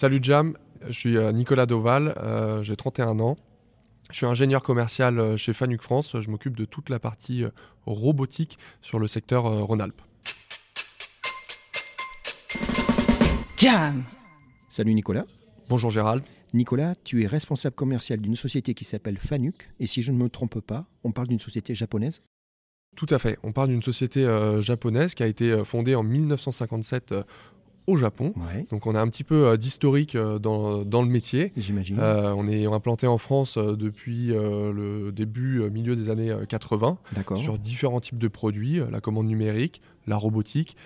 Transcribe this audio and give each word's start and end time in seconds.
Salut 0.00 0.20
Jam, 0.22 0.56
je 0.86 0.98
suis 0.98 1.18
euh, 1.18 1.30
Nicolas 1.30 1.66
Doval, 1.66 2.14
euh, 2.16 2.62
j'ai 2.62 2.74
31 2.74 3.20
ans. 3.20 3.36
Je 4.10 4.16
suis 4.16 4.24
ingénieur 4.24 4.62
commercial 4.62 5.18
euh, 5.18 5.36
chez 5.36 5.52
Fanuc 5.52 5.82
France. 5.82 6.18
Je 6.18 6.30
m'occupe 6.30 6.56
de 6.56 6.64
toute 6.64 6.88
la 6.88 6.98
partie 6.98 7.44
robotique 7.84 8.58
sur 8.80 8.98
le 8.98 9.06
secteur 9.06 9.42
Rhône-Alpes. 9.44 10.00
Jam 13.58 14.04
Salut 14.70 14.94
Nicolas. 14.94 15.26
Bonjour 15.68 15.90
Gérald. 15.90 16.24
Nicolas, 16.54 16.94
tu 17.04 17.22
es 17.22 17.26
responsable 17.26 17.76
commercial 17.76 18.22
d'une 18.22 18.36
société 18.36 18.72
qui 18.72 18.86
s'appelle 18.86 19.18
Fanuc. 19.18 19.68
Et 19.80 19.86
si 19.86 20.00
je 20.00 20.12
ne 20.12 20.16
me 20.16 20.30
trompe 20.30 20.60
pas, 20.60 20.86
on 21.04 21.12
parle 21.12 21.28
d'une 21.28 21.40
société 21.40 21.74
japonaise? 21.74 22.22
Tout 22.96 23.06
à 23.10 23.18
fait. 23.18 23.38
On 23.42 23.52
parle 23.52 23.68
d'une 23.68 23.82
société 23.82 24.26
japonaise 24.60 25.14
qui 25.14 25.22
a 25.22 25.26
été 25.26 25.62
fondée 25.66 25.94
en 25.94 26.02
1957 26.02 27.14
au 27.86 27.96
Japon. 27.96 28.32
Donc 28.70 28.86
on 28.86 28.94
a 28.94 29.00
un 29.00 29.08
petit 29.08 29.24
peu 29.24 29.46
euh, 29.46 29.56
d'historique 29.56 30.14
euh, 30.14 30.38
dans, 30.38 30.84
dans, 30.84 31.02
le 31.02 31.08
métier. 31.08 31.52
J'imagine. 31.56 31.98
Euh, 31.98 32.34
on 32.36 32.46
est 32.46 32.66
implanté 32.66 33.06
en 33.06 33.18
France 33.18 33.58
depuis 33.58 34.28
le 34.28 35.10
début, 35.12 35.68
milieu 35.70 35.96
des 35.96 36.10
années 36.10 36.34
80 36.48 36.98
sur 37.36 37.58
différents 37.58 38.00
types 38.00 38.18
de 38.18 38.28
produits, 38.28 38.80
la 38.90 39.00
commande 39.00 39.26
numérique, 39.26 39.80
la 40.06 40.16
robotique, 40.16 40.76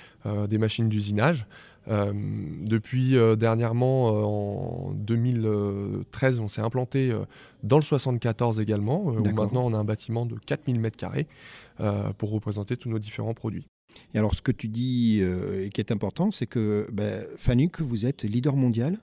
des 0.48 0.58
machines 0.58 0.88
d'usinage. 0.88 1.46
depuis 1.86 3.16
dernièrement, 3.36 4.88
en 4.88 4.92
2013, 4.92 6.40
on 6.40 6.48
s'est 6.48 6.62
implanté 6.62 7.12
dans 7.62 7.76
le 7.76 7.82
74 7.82 8.60
également, 8.60 9.04
où 9.04 9.22
maintenant 9.34 9.64
on 9.64 9.74
a 9.74 9.78
un 9.78 9.84
bâtiment 9.84 10.26
de 10.26 10.36
4000 10.36 10.80
m2 10.80 11.26
pour 12.14 12.30
représenter 12.30 12.76
tous 12.76 12.88
nos 12.88 12.98
différents 12.98 13.34
produits. 13.34 13.66
Et 14.14 14.18
alors, 14.18 14.34
ce 14.34 14.42
que 14.42 14.52
tu 14.52 14.68
dis 14.68 15.18
euh, 15.20 15.66
et 15.66 15.70
qui 15.70 15.80
est 15.80 15.92
important, 15.92 16.30
c'est 16.30 16.46
que 16.46 16.86
ben, 16.92 17.26
Fanuc, 17.36 17.80
vous 17.80 18.06
êtes 18.06 18.22
leader 18.22 18.56
mondial 18.56 18.98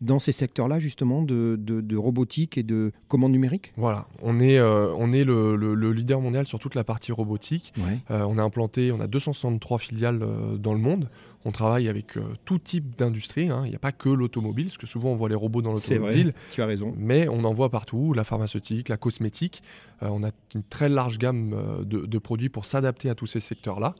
dans 0.00 0.18
ces 0.18 0.32
secteurs-là, 0.32 0.78
justement, 0.78 1.22
de, 1.22 1.96
robotique 1.96 2.58
et 2.58 2.62
de 2.62 2.92
commande 3.08 3.32
numérique? 3.32 3.72
Voilà, 3.76 4.06
on 4.22 4.40
est, 4.40 4.58
euh, 4.58 4.92
on 4.96 5.12
est 5.12 5.24
le, 5.24 5.92
leader 5.92 6.20
mondial 6.20 6.46
sur 6.46 6.58
toute 6.58 6.74
la 6.74 6.84
partie 6.84 7.12
robotique. 7.12 7.72
Euh, 8.10 8.22
on 8.22 8.38
a 8.38 8.42
implanté, 8.42 8.92
on 8.92 9.00
a 9.00 9.06
263 9.06 9.78
filiales 9.78 10.24
dans 10.58 10.72
le 10.72 10.80
monde. 10.80 11.08
On 11.44 11.52
travaille 11.52 11.88
avec 11.88 12.18
tout 12.44 12.58
type 12.58 12.96
d'industrie. 12.96 13.48
Hein. 13.48 13.62
Il 13.64 13.70
n'y 13.70 13.76
a 13.76 13.80
pas 13.80 13.92
que 13.92 14.08
l'automobile, 14.08 14.66
parce 14.66 14.78
que 14.78 14.86
souvent 14.86 15.10
on 15.10 15.16
voit 15.16 15.28
les 15.28 15.34
robots 15.34 15.62
dans 15.62 15.72
l'automobile. 15.72 16.34
tu 16.50 16.62
as 16.62 16.66
raison. 16.66 16.94
Mais 16.96 17.28
on 17.28 17.44
en 17.44 17.54
voit 17.54 17.70
partout, 17.70 18.12
la 18.12 18.24
pharmaceutique, 18.24 18.88
la 18.88 18.96
cosmétique. 18.96 19.62
on 20.02 20.24
a 20.24 20.30
une 20.54 20.64
très 20.64 20.88
large 20.88 21.18
gamme 21.18 21.84
de, 21.84 22.06
de 22.06 22.18
produits 22.18 22.48
pour 22.48 22.66
s'adapter 22.66 23.08
à 23.08 23.14
tous 23.14 23.26
ces 23.26 23.40
secteurs-là. 23.40 23.94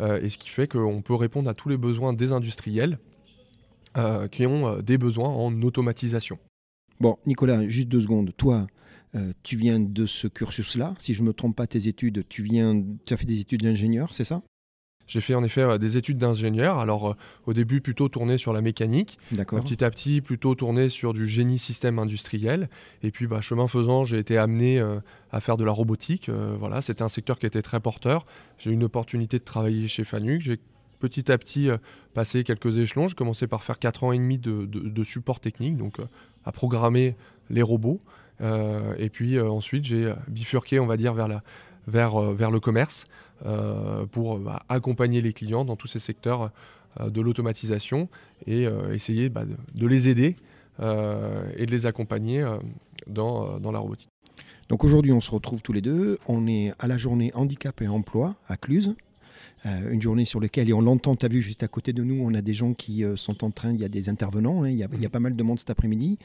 et 0.00 0.28
ce 0.30 0.38
qui 0.38 0.48
fait 0.48 0.68
qu'on 0.68 1.02
peut 1.02 1.14
répondre 1.14 1.50
à 1.50 1.54
tous 1.54 1.68
les 1.68 1.76
besoins 1.76 2.12
des 2.12 2.32
industriels 2.32 2.98
euh, 3.96 4.26
qui 4.26 4.44
ont 4.44 4.66
euh, 4.66 4.82
des 4.82 4.98
besoins 4.98 5.28
en 5.28 5.62
automatisation. 5.62 6.40
Bon, 6.98 7.16
Nicolas, 7.26 7.68
juste 7.68 7.86
deux 7.86 8.00
secondes. 8.00 8.32
Toi, 8.36 8.66
euh, 9.14 9.32
tu 9.44 9.56
viens 9.56 9.78
de 9.78 10.04
ce 10.04 10.26
cursus-là. 10.26 10.94
Si 10.98 11.14
je 11.14 11.22
ne 11.22 11.28
me 11.28 11.32
trompe 11.32 11.54
pas, 11.54 11.68
tes 11.68 11.86
études, 11.86 12.24
tu, 12.28 12.42
viens, 12.42 12.82
tu 13.06 13.14
as 13.14 13.16
fait 13.16 13.24
des 13.24 13.38
études 13.38 13.62
d'ingénieur, 13.62 14.12
c'est 14.12 14.24
ça? 14.24 14.42
J'ai 15.06 15.20
fait 15.20 15.34
en 15.34 15.44
effet 15.44 15.78
des 15.78 15.96
études 15.96 16.18
d'ingénieur. 16.18 16.78
Alors 16.78 17.14
au 17.44 17.52
début 17.52 17.82
plutôt 17.82 18.08
tourné 18.08 18.38
sur 18.38 18.54
la 18.54 18.62
mécanique, 18.62 19.18
petit 19.30 19.84
à 19.84 19.90
petit 19.90 20.22
plutôt 20.22 20.54
tourné 20.54 20.88
sur 20.88 21.12
du 21.12 21.28
génie 21.28 21.58
système 21.58 21.98
industriel. 21.98 22.70
Et 23.02 23.10
puis 23.10 23.26
bah, 23.26 23.42
chemin 23.42 23.68
faisant, 23.68 24.04
j'ai 24.04 24.18
été 24.18 24.38
amené 24.38 24.82
à 25.30 25.40
faire 25.40 25.58
de 25.58 25.64
la 25.64 25.72
robotique. 25.72 26.30
voilà, 26.30 26.80
c'était 26.80 27.02
un 27.02 27.10
secteur 27.10 27.38
qui 27.38 27.44
était 27.44 27.60
très 27.60 27.80
porteur. 27.80 28.24
J'ai 28.56 28.70
eu 28.70 28.72
une 28.72 28.84
opportunité 28.84 29.38
de 29.38 29.44
travailler 29.44 29.88
chez 29.88 30.04
Fanuc. 30.04 30.40
J'ai 30.40 30.58
petit 31.04 31.30
à 31.30 31.36
petit 31.36 31.68
euh, 31.68 31.76
passer 32.14 32.44
quelques 32.44 32.78
échelons. 32.78 33.08
J'ai 33.08 33.14
commencé 33.14 33.46
par 33.46 33.62
faire 33.62 33.78
4 33.78 34.04
ans 34.04 34.12
et 34.12 34.18
demi 34.18 34.38
de, 34.38 35.04
support 35.04 35.38
technique, 35.38 35.76
donc 35.76 36.00
euh, 36.00 36.06
à 36.46 36.52
programmer 36.52 37.14
les 37.50 37.60
robots. 37.60 38.00
Euh, 38.40 38.94
et 38.96 39.10
puis 39.10 39.38
ensuite, 39.38 39.84
j'ai 39.84 40.12
bifurqué, 40.28 40.80
on 40.80 40.86
va 40.86 40.96
dire, 40.96 41.12
vers, 41.12 42.20
le 42.20 42.58
commerce 42.58 43.06
pour 44.12 44.38
bah, 44.38 44.62
accompagner 44.70 45.20
les 45.20 45.34
clients 45.34 45.66
dans 45.66 45.76
tous 45.76 45.88
ces 45.88 45.98
secteurs 45.98 46.50
de 47.00 47.20
l'automatisation 47.20 48.08
et 48.46 48.66
essayer 48.92 49.28
bah, 49.28 49.44
de, 49.74 49.86
les 49.86 50.08
aider 50.08 50.36
et 50.80 51.66
de 51.66 51.70
les 51.70 51.86
accompagner 51.86 52.44
dans 53.06 53.70
la 53.72 53.78
robotique. 53.78 54.10
Donc 54.68 54.84
aujourd'hui, 54.84 55.12
on 55.12 55.20
se 55.20 55.30
retrouve 55.30 55.62
tous 55.62 55.72
les 55.72 55.82
deux. 55.82 56.18
On 56.26 56.46
est 56.46 56.72
à 56.78 56.86
la 56.86 56.96
journée 56.96 57.30
handicap 57.34 57.80
et 57.82 57.88
emploi 57.88 58.36
à 58.48 58.56
Cluse. 58.56 58.96
Euh, 59.66 59.90
une 59.90 60.02
journée 60.02 60.26
sur 60.26 60.40
laquelle, 60.40 60.68
et 60.68 60.74
on 60.74 60.82
l'entend, 60.82 61.16
tu 61.16 61.24
as 61.24 61.28
vu 61.28 61.40
juste 61.40 61.62
à 61.62 61.68
côté 61.68 61.94
de 61.94 62.02
nous, 62.02 62.22
on 62.22 62.34
a 62.34 62.42
des 62.42 62.52
gens 62.52 62.74
qui 62.74 63.02
euh, 63.02 63.16
sont 63.16 63.44
en 63.44 63.50
train, 63.50 63.72
il 63.72 63.80
y 63.80 63.84
a 63.84 63.88
des 63.88 64.10
intervenants, 64.10 64.62
hein, 64.62 64.68
il, 64.68 64.76
y 64.76 64.84
a, 64.84 64.88
y, 65.00 65.06
a, 65.06 65.08
pas 65.08 65.20
mal 65.20 65.36
de 65.36 65.42
monde 65.42 65.58
cet 65.58 65.70
après-midi. 65.70 66.18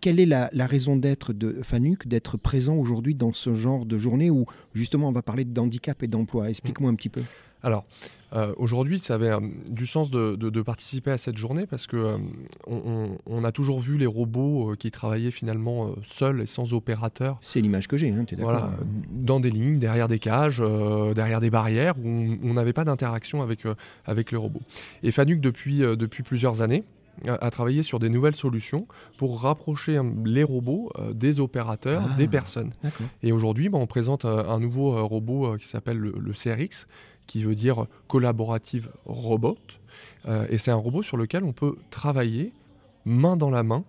Quelle 0.00 0.20
est 0.20 0.26
la, 0.26 0.48
raison 0.66 0.94
d'être 0.96 1.32
de 1.32 1.58
Fanuc, 1.62 2.06
d'être 2.06 2.36
présent 2.36 2.76
aujourd'hui 2.76 3.16
dans 3.16 3.32
ce 3.32 3.54
genre 3.54 3.86
de 3.86 3.98
journée 3.98 4.30
où 4.30 4.46
justement 4.72 5.08
on 5.08 5.12
va 5.12 5.22
parler 5.22 5.44
d'handicap 5.44 6.00
et 6.04 6.06
d'emploi? 6.06 6.48
Explique-moi 6.48 6.88
un 6.90 6.94
petit 6.94 7.08
peu. 7.08 7.22
Alors, 7.66 7.84
euh, 8.32 8.52
aujourd'hui, 8.58 9.00
ça 9.00 9.16
avait 9.16 9.30
euh, 9.30 9.40
du 9.68 9.88
sens 9.88 10.08
de, 10.12 10.62
participer 10.62 11.10
à 11.10 11.18
cette 11.18 11.36
journée 11.36 11.66
parce 11.66 11.88
que 11.88 11.96
euh, 11.96 13.08
on, 13.26 13.42
a 13.42 13.50
toujours 13.50 13.80
vu 13.80 13.98
les 13.98 14.06
robots 14.06 14.74
qui 14.78 14.92
travaillaient 14.92 15.32
finalement 15.32 15.90
seuls 16.04 16.42
et 16.42 16.46
sans 16.46 16.74
opérateur. 16.74 17.38
C'est 17.40 17.60
l'image 17.60 17.88
que 17.88 17.96
j'ai, 17.96 18.10
hein, 18.10 18.24
tu 18.24 18.34
es 18.34 18.38
d'accord 18.38 18.70
Dans 19.10 19.40
des 19.40 19.50
lignes, 19.50 19.80
derrière 19.80 20.06
des 20.06 20.20
cages, 20.20 20.62
derrière 21.16 21.40
des 21.40 21.50
barrières, 21.50 21.98
où 21.98 22.36
on 22.44 22.54
n'avait 22.54 22.72
pas 22.72 22.84
d'interaction 22.84 23.42
avec, 23.42 23.64
avec 24.04 24.30
les 24.30 24.38
robots. 24.38 24.62
Et 25.02 25.10
Fanuc, 25.10 25.40
depuis, 25.40 25.78
depuis 25.78 26.22
plusieurs 26.22 26.62
années, 26.62 26.84
a 27.26 27.50
travaillé 27.50 27.82
sur 27.82 27.98
des 27.98 28.10
nouvelles 28.10 28.36
solutions 28.36 28.86
pour 29.16 29.40
rapprocher 29.40 29.98
les 30.24 30.44
robots 30.44 30.92
des 31.14 31.40
opérateurs, 31.40 32.02
ah, 32.04 32.16
des 32.16 32.28
personnes. 32.28 32.70
Et 33.22 33.32
aujourd'hui, 33.32 33.68
bah, 33.68 33.78
on 33.78 33.86
présente 33.86 34.24
un 34.24 34.60
nouveau 34.60 35.06
robot 35.06 35.56
qui 35.56 35.66
s'appelle 35.66 35.98
le, 35.98 36.14
le, 36.18 36.32
CRX, 36.32 36.86
qui 37.26 37.44
veut 37.44 37.54
dire 37.54 37.86
collaborative 38.08 38.90
robot. 39.04 39.58
Euh, 40.26 40.46
et 40.50 40.58
c'est 40.58 40.70
un 40.70 40.76
robot 40.76 41.02
sur 41.02 41.16
lequel 41.16 41.44
on 41.44 41.52
peut 41.52 41.76
travailler 41.90 42.52
main 43.04 43.36
dans 43.36 43.50
la 43.50 43.62
main 43.62 43.84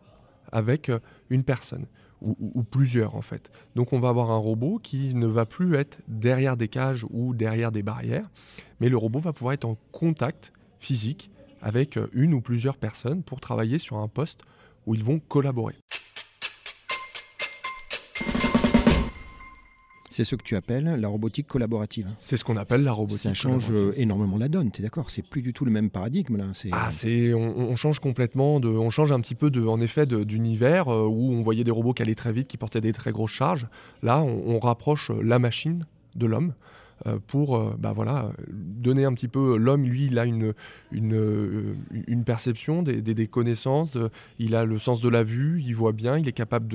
avec 0.51 0.89
euh, 0.89 0.99
une 1.29 1.43
personne. 1.43 1.85
Ou, 2.19 2.63
plusieurs 2.63 3.13
en 3.13 3.21
fait. 3.21 3.51
Donc 3.75 3.93
on 3.93 3.99
va 3.99 4.09
avoir 4.09 4.31
un 4.31 4.37
robot 4.37 4.79
qui 4.81 5.13
ne 5.13 5.27
va 5.27 5.45
plus 5.45 5.75
être 5.75 5.99
derrière 6.07 6.57
des 6.57 6.67
cages 6.67 7.05
ou 7.11 7.35
derrière 7.35 7.71
des 7.71 7.83
barrières, 7.83 8.27
mais 8.79 8.89
le 8.89 8.97
robot 8.97 9.19
va 9.19 9.33
pouvoir 9.33 9.53
être 9.53 9.65
en 9.65 9.77
contact 9.91 10.51
physique 10.79 11.29
avec 11.61 11.95
euh, 11.95 12.07
une 12.13 12.33
ou 12.33 12.41
plusieurs 12.41 12.77
personnes 12.77 13.21
pour 13.21 13.39
travailler 13.39 13.77
sur 13.77 13.97
un 13.97 14.07
poste 14.07 14.41
où 14.87 14.95
ils 14.95 15.03
vont 15.03 15.19
collaborer. 15.19 15.75
C'est 20.17 20.23
ce 20.23 20.35
que 20.35 20.41
tu 20.41 20.55
appelles 20.55 20.95
la 20.99 21.09
robotique 21.09 21.45
collaborative. 21.45 22.07
C'est 22.17 22.37
ce 22.37 22.43
qu'on 22.43 22.57
appelle 22.57 22.83
la 22.83 22.91
robotique. 22.91 23.21
Ça 23.21 23.35
change 23.35 23.71
énormément 23.95 24.39
la 24.39 24.49
donne, 24.49 24.71
tu 24.71 24.81
es 24.81 24.83
d'accord? 24.83 25.11
C'est 25.11 25.21
plus 25.21 25.43
du 25.43 25.53
tout 25.53 25.63
le 25.63 25.69
même 25.69 25.91
paradigme 25.91 26.37
là. 26.37 26.45
Ah, 26.71 26.89
c'est, 26.89 27.35
on, 27.35 27.75
change 27.75 27.99
complètement, 27.99 28.59
de, 28.59 28.67
on 28.67 28.89
change 28.89 29.11
un 29.11 29.19
petit 29.19 29.35
peu 29.35 29.51
de, 29.51 29.63
en 29.63 29.79
effet 29.79 30.07
d'univers 30.07 30.87
euh, 30.87 31.05
où 31.05 31.33
on 31.33 31.43
voyait 31.43 31.63
des 31.63 31.69
robots 31.69 31.93
qui 31.93 32.01
allaient 32.01 32.15
très 32.15 32.31
vite, 32.31 32.47
qui 32.47 32.57
portaient 32.57 32.81
des 32.81 32.93
très 32.93 33.11
grosses 33.11 33.29
charges. 33.29 33.67
Là, 34.01 34.23
on 34.23 34.57
rapproche 34.57 35.11
la 35.21 35.37
machine 35.37 35.85
de 36.15 36.25
l'homme. 36.25 36.55
Euh, 37.05 37.19
pour 37.27 37.55
euh, 37.55 37.75
bah 37.77 37.93
voilà, 37.93 38.31
donner 38.49 39.05
un 39.05 39.13
petit 39.13 39.27
peu. 39.27 39.55
L'homme, 39.57 39.83
lui, 39.83 40.07
il 40.07 40.17
a 40.17 40.25
une, 40.25 40.53
une, 40.91 41.13
euh, 41.13 41.75
une 42.07 42.23
perception, 42.23 42.81
des, 42.81 43.01
des, 43.01 43.27
connaissances, 43.27 43.97
il 44.39 44.55
a 44.55 44.65
le 44.65 44.79
sens 44.79 44.99
de 45.01 45.09
la 45.09 45.23
vue, 45.23 45.61
il 45.63 45.75
voit 45.75 45.91
bien, 45.91 46.17
il 46.17 46.27
est 46.27 46.33
capable 46.33 46.67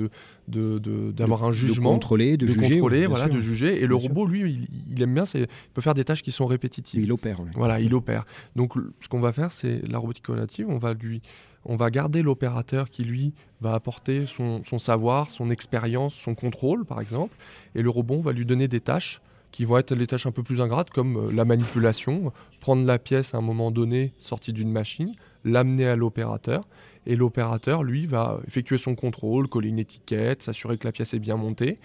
de, 0.47 1.11
d'avoir 1.11 1.41
de, 1.41 1.45
un 1.45 1.51
jugement. 1.51 1.89
De 1.89 1.95
contrôler, 1.95 2.37
de, 2.37 2.47
juger. 2.47 2.75
Contrôler, 2.75 3.05
voilà, 3.05 3.27
de 3.27 3.39
juger. 3.39 3.83
Et 3.83 3.85
le 3.85 3.95
robot, 3.95 4.25
lui, 4.25 4.65
il, 4.89 5.01
aime 5.01 5.13
bien, 5.13 5.25
il 5.33 5.47
peut 5.73 5.81
faire 5.81 5.93
des 5.93 6.05
tâches 6.05 6.23
qui 6.23 6.31
sont 6.31 6.45
répétitives. 6.45 7.03
Il 7.03 7.11
opère. 7.11 7.41
Voilà, 7.55 7.81
il 7.81 7.93
opère. 7.93 8.25
Donc, 8.55 8.73
ce 9.01 9.09
qu'on 9.09 9.19
va 9.19 9.33
faire, 9.33 9.51
c'est 9.51 9.81
la 9.85 9.97
robotique 9.97 10.23
collaborative, 10.23 10.69
on 10.69 10.77
va 10.77 10.93
lui 10.93 11.21
on 11.65 11.77
va 11.77 11.89
garder 11.91 12.21
l'opérateur 12.21 12.89
qui, 12.89 13.05
lui, 13.05 13.33
va 13.61 13.73
apporter 13.73 14.25
son, 14.25 14.61
son 14.65 14.79
savoir, 14.79 15.31
son 15.31 15.49
expérience, 15.49 16.13
son 16.13 16.35
contrôle, 16.35 16.83
par 16.83 16.99
exemple, 16.99 17.37
et 17.73 17.81
le 17.81 17.89
robot 17.89 18.19
va 18.19 18.33
lui 18.33 18.45
donner 18.45 18.67
des 18.67 18.81
tâches 18.81 19.21
qui 19.53 19.65
vont 19.65 19.77
être 19.77 19.93
les 19.95 20.07
tâches 20.07 20.25
un 20.25 20.31
peu 20.31 20.43
plus 20.43 20.59
ingrates 20.59 20.89
comme 20.89 21.15
euh, 21.15 21.31
la 21.31 21.45
manipulation, 21.45 22.33
prendre 22.59 22.85
la 22.85 22.99
pièce 22.99 23.33
à 23.33 23.37
un 23.37 23.41
moment 23.41 23.71
donné 23.71 24.11
sortie 24.19 24.51
d'une 24.51 24.71
machine, 24.71 25.13
l'amener 25.45 25.87
à 25.87 25.95
l'opérateur, 25.95 26.67
et 27.05 27.15
l'opérateur, 27.15 27.83
lui, 27.83 28.07
va 28.07 28.39
effectuer 28.47 28.77
son 28.77 28.95
contrôle, 28.95 29.47
coller 29.47 29.69
une 29.69 29.79
étiquette, 29.79 30.41
s'assurer 30.41 30.77
que 30.77 30.87
la 30.87 30.91
pièce 30.91 31.13
est 31.13 31.19
bien 31.19 31.37
montée, 31.37 31.77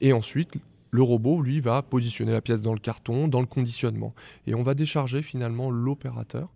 et 0.00 0.12
ensuite, 0.12 0.52
le 0.90 1.02
robot, 1.02 1.40
lui, 1.40 1.60
va 1.60 1.82
positionner 1.82 2.32
la 2.32 2.42
pièce 2.42 2.60
dans 2.60 2.74
le 2.74 2.80
carton, 2.80 3.28
dans 3.28 3.40
le 3.40 3.46
conditionnement. 3.46 4.14
Et 4.46 4.54
on 4.54 4.62
va 4.62 4.74
décharger 4.74 5.22
finalement 5.22 5.70
l'opérateur 5.70 6.50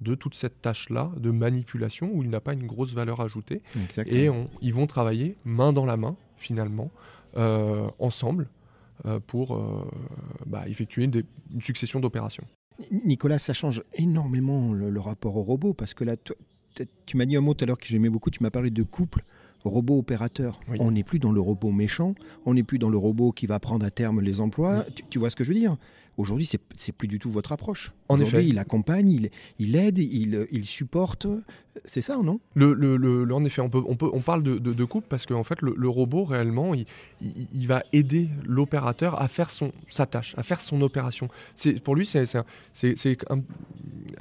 de 0.00 0.14
toute 0.14 0.34
cette 0.34 0.60
tâche-là 0.60 1.10
de 1.18 1.30
manipulation 1.30 2.10
où 2.12 2.22
il 2.22 2.30
n'a 2.30 2.40
pas 2.40 2.54
une 2.54 2.66
grosse 2.66 2.94
valeur 2.94 3.20
ajoutée. 3.20 3.62
Et 4.06 4.28
ils 4.60 4.74
vont 4.74 4.86
travailler 4.86 5.36
main 5.44 5.72
dans 5.72 5.84
la 5.84 5.96
main, 5.96 6.16
finalement, 6.36 6.90
euh, 7.36 7.88
ensemble, 7.98 8.48
pour 9.26 9.56
euh, 9.56 9.88
bah, 10.46 10.68
effectuer 10.68 11.04
une, 11.04 11.22
succession 11.62 12.00
d'opérations. 12.00 12.44
Nicolas, 13.04 13.38
ça 13.38 13.52
change 13.52 13.82
énormément 13.94 14.72
le, 14.72 15.00
rapport 15.00 15.36
au 15.36 15.42
robot 15.42 15.74
parce 15.74 15.94
que 15.94 16.04
là, 16.04 16.16
tu 17.06 17.16
m'as 17.16 17.26
dit 17.26 17.36
un 17.36 17.40
mot 17.40 17.54
tout 17.54 17.64
à 17.64 17.66
l'heure 17.66 17.78
que 17.78 17.86
j'aimais 17.86 18.08
beaucoup, 18.08 18.30
tu 18.30 18.42
m'as 18.42 18.50
parlé 18.50 18.70
de 18.70 18.82
couple 18.82 19.22
robot 19.64 19.98
opérateur. 19.98 20.60
On 20.78 20.90
n'est 20.92 21.04
plus 21.04 21.18
dans 21.18 21.32
le 21.32 21.40
robot 21.40 21.70
méchant, 21.70 22.14
on 22.46 22.54
n'est 22.54 22.62
plus 22.62 22.78
dans 22.78 22.90
le 22.90 22.98
robot 22.98 23.32
qui 23.32 23.46
va 23.46 23.58
prendre 23.58 23.84
à 23.84 23.90
terme 23.90 24.20
les 24.20 24.40
emplois. 24.40 24.84
Tu, 25.10 25.18
vois 25.18 25.30
ce 25.30 25.36
que 25.36 25.44
je 25.44 25.48
veux 25.52 25.58
dire? 25.58 25.76
Aujourd'hui, 26.16 26.44
c'est, 26.44 26.60
c'est 26.74 26.92
plus 26.92 27.08
du 27.08 27.18
tout 27.18 27.30
votre 27.30 27.52
approche. 27.52 27.92
En 28.08 28.20
effet. 28.20 28.46
il 28.46 28.58
accompagne, 28.58 29.08
il, 29.08 29.30
il 29.58 29.74
aide, 29.76 29.98
il, 29.98 30.46
il, 30.50 30.66
supporte. 30.66 31.26
C'est 31.86 32.02
ça, 32.02 32.18
non? 32.18 32.40
Le, 32.54 32.74
le, 32.74 32.96
le, 32.96 33.32
En 33.32 33.42
effet, 33.44 33.62
on, 33.62 33.70
peut, 33.70 33.82
on, 33.86 33.96
peut, 33.96 34.10
on 34.12 34.20
parle 34.20 34.42
de, 34.42 34.58
de, 34.58 34.84
couple 34.84 35.06
parce 35.08 35.24
qu'en 35.24 35.44
fait, 35.44 35.62
le, 35.62 35.88
robot, 35.88 36.24
réellement, 36.24 36.74
il, 36.74 36.84
il, 37.22 37.66
va 37.66 37.84
aider 37.92 38.28
l'opérateur 38.44 39.20
à 39.20 39.28
faire 39.28 39.50
son, 39.50 39.72
sa 39.88 40.04
tâche, 40.04 40.34
à 40.36 40.42
faire 40.42 40.60
son 40.60 40.82
opération. 40.82 41.28
C'est, 41.54 41.80
pour 41.80 41.94
lui, 41.94 42.04
c'est, 42.04 42.26
c'est, 42.26 42.44
c'est, 42.74 42.96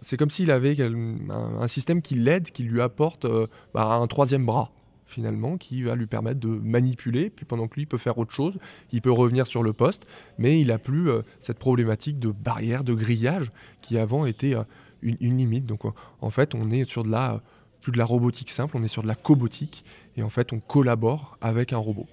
c'est 0.02 0.18
comme 0.18 0.30
s'il 0.30 0.52
avait 0.52 0.78
un, 0.82 1.68
système 1.68 2.02
qui 2.02 2.16
l'aide, 2.16 2.52
qui 2.52 2.64
lui 2.64 2.82
apporte 2.82 3.26
euh, 3.26 3.48
bah, 3.74 3.86
un 3.86 4.08
troisième 4.08 4.46
bras 4.46 4.72
finalement, 5.10 5.58
qui 5.58 5.84
va 5.84 5.96
lui 5.96 6.06
permettre 6.06 6.40
de 6.40 6.48
manipuler, 6.48 7.30
puis 7.30 7.46
pendant 7.46 7.68
que 7.68 7.76
lui 7.76 7.86
peut 7.86 7.98
faire 7.98 8.18
autre 8.18 8.34
chose, 8.34 8.58
il 8.92 9.02
peut 9.02 9.12
revenir 9.12 9.48
sur 9.48 9.64
le 9.64 9.74
poste, 9.74 10.08
mais 10.38 10.60
il 10.60 10.68
n'a 10.68 10.78
plus 10.78 11.10
euh, 11.10 11.22
cette 11.40 11.60
problématique 11.60 12.20
de 12.20 12.30
barrière, 12.30 12.84
de 12.84 12.94
grillage, 12.94 13.52
qui 13.82 13.98
avant 13.98 14.26
était 14.26 14.56
euh, 14.56 14.64
une, 15.02 15.38
limite. 15.38 15.66
Donc 15.66 15.82
en 16.22 16.30
fait, 16.30 16.56
on 16.56 16.72
est 16.72 16.90
sur 16.90 17.04
de 17.04 17.10
la, 17.10 17.42
plus 17.82 17.92
de 17.92 17.98
la 17.98 18.06
robotique 18.06 18.50
simple, 18.50 18.78
on 18.78 18.84
est 18.84 18.90
sur 18.90 19.04
de 19.04 19.08
la 19.08 19.16
cobotique, 19.16 19.84
et 20.16 20.24
en 20.24 20.30
fait, 20.30 20.54
on 20.54 20.60
collabore 20.60 21.38
avec 21.42 21.74
un 21.74 21.78
robot. 21.78 22.08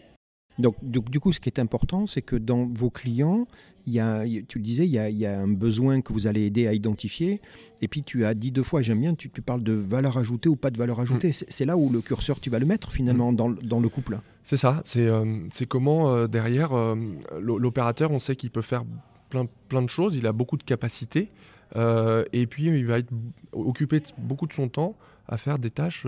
Donc, 0.58 0.76
du, 0.82 1.20
coup, 1.20 1.32
ce 1.32 1.40
qui 1.40 1.48
est 1.48 1.60
important, 1.60 2.06
c'est 2.06 2.22
que 2.22 2.36
dans 2.36 2.66
vos 2.66 2.90
clients, 2.90 3.46
il 3.86 3.92
y 3.92 4.00
a, 4.00 4.24
tu 4.48 4.58
le 4.58 4.64
disais, 4.64 4.86
il 4.86 4.90
y, 4.92 5.26
a, 5.26 5.40
un 5.40 5.48
besoin 5.48 6.00
que 6.00 6.12
vous 6.12 6.26
allez 6.26 6.42
aider 6.42 6.66
à 6.66 6.72
identifier. 6.72 7.40
Et 7.82 7.88
puis, 7.88 8.02
tu 8.02 8.24
as 8.24 8.34
dit 8.34 8.50
deux 8.50 8.62
fois, 8.62 8.82
j'aime 8.82 9.00
bien, 9.00 9.14
tu, 9.14 9.28
parles 9.28 9.62
de 9.62 9.72
valeur 9.72 10.18
ajoutée 10.18 10.48
ou 10.48 10.56
pas 10.56 10.70
de 10.70 10.78
valeur 10.78 10.98
ajoutée. 10.98 11.28
Mm. 11.28 11.44
C'est 11.48 11.64
là 11.64 11.76
où 11.76 11.90
le 11.90 12.00
curseur, 12.00 12.40
tu 12.40 12.50
vas 12.50 12.58
le 12.58 12.66
mettre 12.66 12.90
finalement 12.90 13.32
mm. 13.32 13.58
dans, 13.62 13.80
le 13.80 13.88
couple. 13.88 14.18
C'est 14.42 14.56
ça. 14.56 14.80
C'est 14.84 15.06
euh, 15.06 15.24
comment, 15.68 16.10
euh, 16.10 16.26
derrière, 16.26 16.72
euh, 16.72 16.96
l'opérateur, 17.38 18.10
on 18.10 18.18
sait 18.18 18.34
qu'il 18.34 18.50
peut 18.50 18.62
faire 18.62 18.84
plein, 19.28 19.46
plein 19.68 19.82
de 19.82 19.90
choses. 19.90 20.16
Il 20.16 20.26
a 20.26 20.32
beaucoup 20.32 20.56
de 20.56 20.64
capacités. 20.64 21.28
et 21.76 22.46
puis, 22.46 22.64
il 22.66 22.86
va 22.86 22.98
être 22.98 23.12
occupé 23.52 24.02
beaucoup 24.18 24.46
de 24.46 24.52
son 24.52 24.68
temps 24.68 24.96
à 25.28 25.36
faire 25.36 25.58
des 25.58 25.70
tâches, 25.70 26.06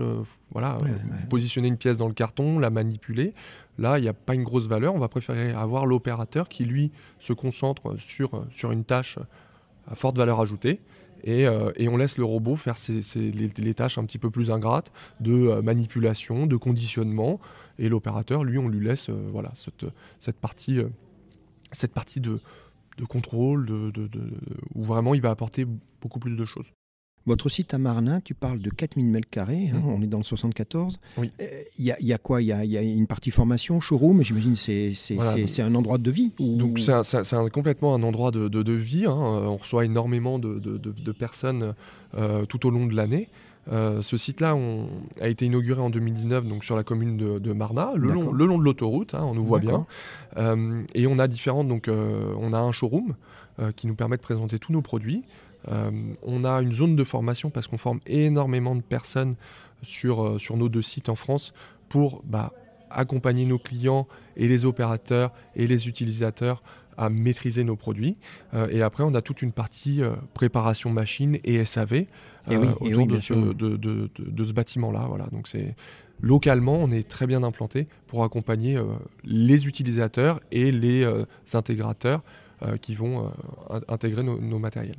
voilà, 0.51 0.77
positionner 1.29 1.67
une 1.67 1.77
pièce 1.77 1.97
dans 1.97 2.07
le 2.07 2.13
carton, 2.13 2.59
la 2.59 2.69
manipuler. 2.69 3.33
Là, 3.77 3.97
il 3.97 4.01
n'y 4.01 4.07
a 4.07 4.13
pas 4.13 4.35
une 4.35 4.43
grosse 4.43 4.67
valeur. 4.67 4.93
On 4.95 4.99
va 4.99 5.07
préférer 5.07 5.51
avoir 5.51 5.85
l'opérateur 5.85 6.49
qui, 6.49 6.65
lui, 6.65 6.91
se 7.19 7.33
concentre 7.33 7.95
sur, 7.97 8.45
sur 8.51 8.71
une 8.71 8.83
tâche 8.83 9.19
à 9.89 9.95
forte 9.95 10.17
valeur 10.17 10.39
ajoutée. 10.39 10.79
Et, 11.23 11.45
euh, 11.47 11.71
on 11.79 11.97
laisse 11.97 12.17
le 12.17 12.23
robot 12.23 12.55
faire 12.55 12.75
les, 13.15 13.73
tâches 13.73 13.97
un 13.97 14.05
petit 14.05 14.17
peu 14.17 14.29
plus 14.29 14.51
ingrates 14.51 14.91
de 15.19 15.33
euh, 15.33 15.61
manipulation, 15.61 16.45
de 16.45 16.55
conditionnement. 16.55 17.39
Et 17.77 17.89
l'opérateur, 17.89 18.43
lui, 18.43 18.57
on 18.57 18.67
lui 18.67 18.85
laisse 18.85 19.09
euh, 19.09 19.29
voilà, 19.31 19.51
cette, 19.55 19.85
cette, 20.19 20.37
partie, 20.37 20.79
cette 21.71 21.93
partie 21.93 22.21
de, 22.21 22.39
de 22.97 23.05
contrôle, 23.05 23.65
de, 23.65 24.09
où 24.75 24.83
vraiment 24.83 25.13
il 25.13 25.21
va 25.21 25.31
apporter 25.31 25.65
beaucoup 26.01 26.19
plus 26.19 26.35
de 26.35 26.45
choses. 26.45 26.67
Votre 27.25 27.49
site 27.49 27.73
à 27.73 27.77
Marnin, 27.77 28.21
tu 28.21 28.33
parles 28.33 28.59
de 28.59 28.69
4000 28.69 29.05
m2, 29.11 29.71
hein, 29.73 29.81
on 29.85 30.01
est 30.01 30.07
dans 30.07 30.17
le 30.17 30.23
74. 30.23 30.99
Il 31.17 31.31
y, 31.77 32.13
a 32.13 32.17
quoi? 32.17 32.41
Il 32.41 32.47
y, 32.47 32.53
a, 32.53 32.81
une 32.81 33.07
partie 33.07 33.29
formation, 33.29 33.79
showroom, 33.79 34.23
j'imagine 34.23 34.55
c'est 34.55 34.93
c'est 34.95 35.61
un 35.61 35.75
endroit 35.75 35.97
de 35.97 36.11
vie 36.11 36.31
Donc 36.39 36.79
c'est 36.79 37.51
complètement 37.51 37.93
un 37.93 38.03
endroit 38.03 38.31
de, 38.31 38.47
de, 38.47 38.73
vie. 38.73 39.05
Hein. 39.05 39.13
On 39.13 39.57
reçoit 39.57 39.85
énormément 39.85 40.39
de, 40.39 41.11
personnes 41.11 41.73
euh, 42.15 42.45
tout 42.45 42.65
au 42.65 42.69
long 42.69 42.85
de 42.85 42.95
l'année. 42.95 43.29
Euh, 43.71 44.01
ce 44.01 44.17
site-là 44.17 44.57
a 45.21 45.27
été 45.27 45.45
inauguré 45.45 45.81
en 45.81 45.91
2019 45.91 46.47
donc 46.47 46.63
sur 46.63 46.75
la 46.75 46.83
commune 46.83 47.17
de, 47.17 47.53
Marna, 47.53 47.91
le 47.95 48.11
long, 48.11 48.31
le 48.31 48.45
long, 48.45 48.57
de 48.57 48.63
l'autoroute, 48.63 49.13
hein, 49.13 49.23
on 49.23 49.35
nous 49.35 49.45
voit 49.45 49.59
bien. 49.59 49.85
Euh, 50.37 50.81
et 50.95 51.05
on 51.05 51.19
a 51.19 51.27
différentes, 51.27 51.67
donc 51.67 51.89
on 51.89 52.53
a 52.53 52.59
un 52.59 52.71
showroom 52.71 53.15
qui 53.75 53.87
nous 53.87 53.95
permet 53.95 54.15
de 54.15 54.21
présenter 54.21 54.57
tous 54.57 54.71
nos 54.71 54.81
produits. 54.81 55.23
Euh, 55.67 55.91
on 56.23 56.45
a 56.45 56.61
une 56.61 56.73
zone 56.73 56.95
de 56.95 57.03
formation 57.03 57.49
parce 57.49 57.67
qu'on 57.67 57.77
forme 57.77 57.99
énormément 58.07 58.75
de 58.75 58.81
personnes 58.81 59.35
sur, 59.81 60.23
euh, 60.23 60.39
sur 60.39 60.57
nos 60.57 60.69
deux 60.69 60.81
sites 60.81 61.09
en 61.09 61.15
France 61.15 61.53
pour 61.89 62.21
bah, 62.23 62.53
accompagner 62.89 63.45
nos 63.45 63.59
clients 63.59 64.07
et 64.37 64.47
les 64.47 64.65
opérateurs 64.65 65.31
et 65.55 65.67
les 65.67 65.87
utilisateurs 65.87 66.63
à 66.97 67.09
maîtriser 67.09 67.63
nos 67.63 67.75
produits. 67.75 68.17
Euh, 68.53 68.67
et 68.69 68.81
après, 68.81 69.03
on 69.03 69.13
a 69.15 69.21
toute 69.21 69.41
une 69.41 69.51
partie 69.51 70.01
préparation 70.33 70.89
machine 70.89 71.39
et 71.43 71.63
SAV 71.63 72.05
autour 72.47 73.07
de, 73.07 73.19
ce, 73.19 74.53
bâtiment-là. 74.53 75.05
Voilà. 75.07 75.27
Donc 75.27 75.47
c'est 75.47 75.75
localement, 76.21 76.75
on 76.75 76.91
est 76.91 77.07
très 77.07 77.27
bien 77.27 77.43
implanté 77.43 77.87
pour 78.07 78.23
accompagner 78.23 78.77
les 79.23 79.67
utilisateurs 79.67 80.41
et 80.51 80.71
les 80.71 81.07
intégrateurs 81.53 82.21
qui 82.81 82.95
vont 82.95 83.31
intégrer 83.87 84.23
nos 84.23 84.59
matériels. 84.59 84.97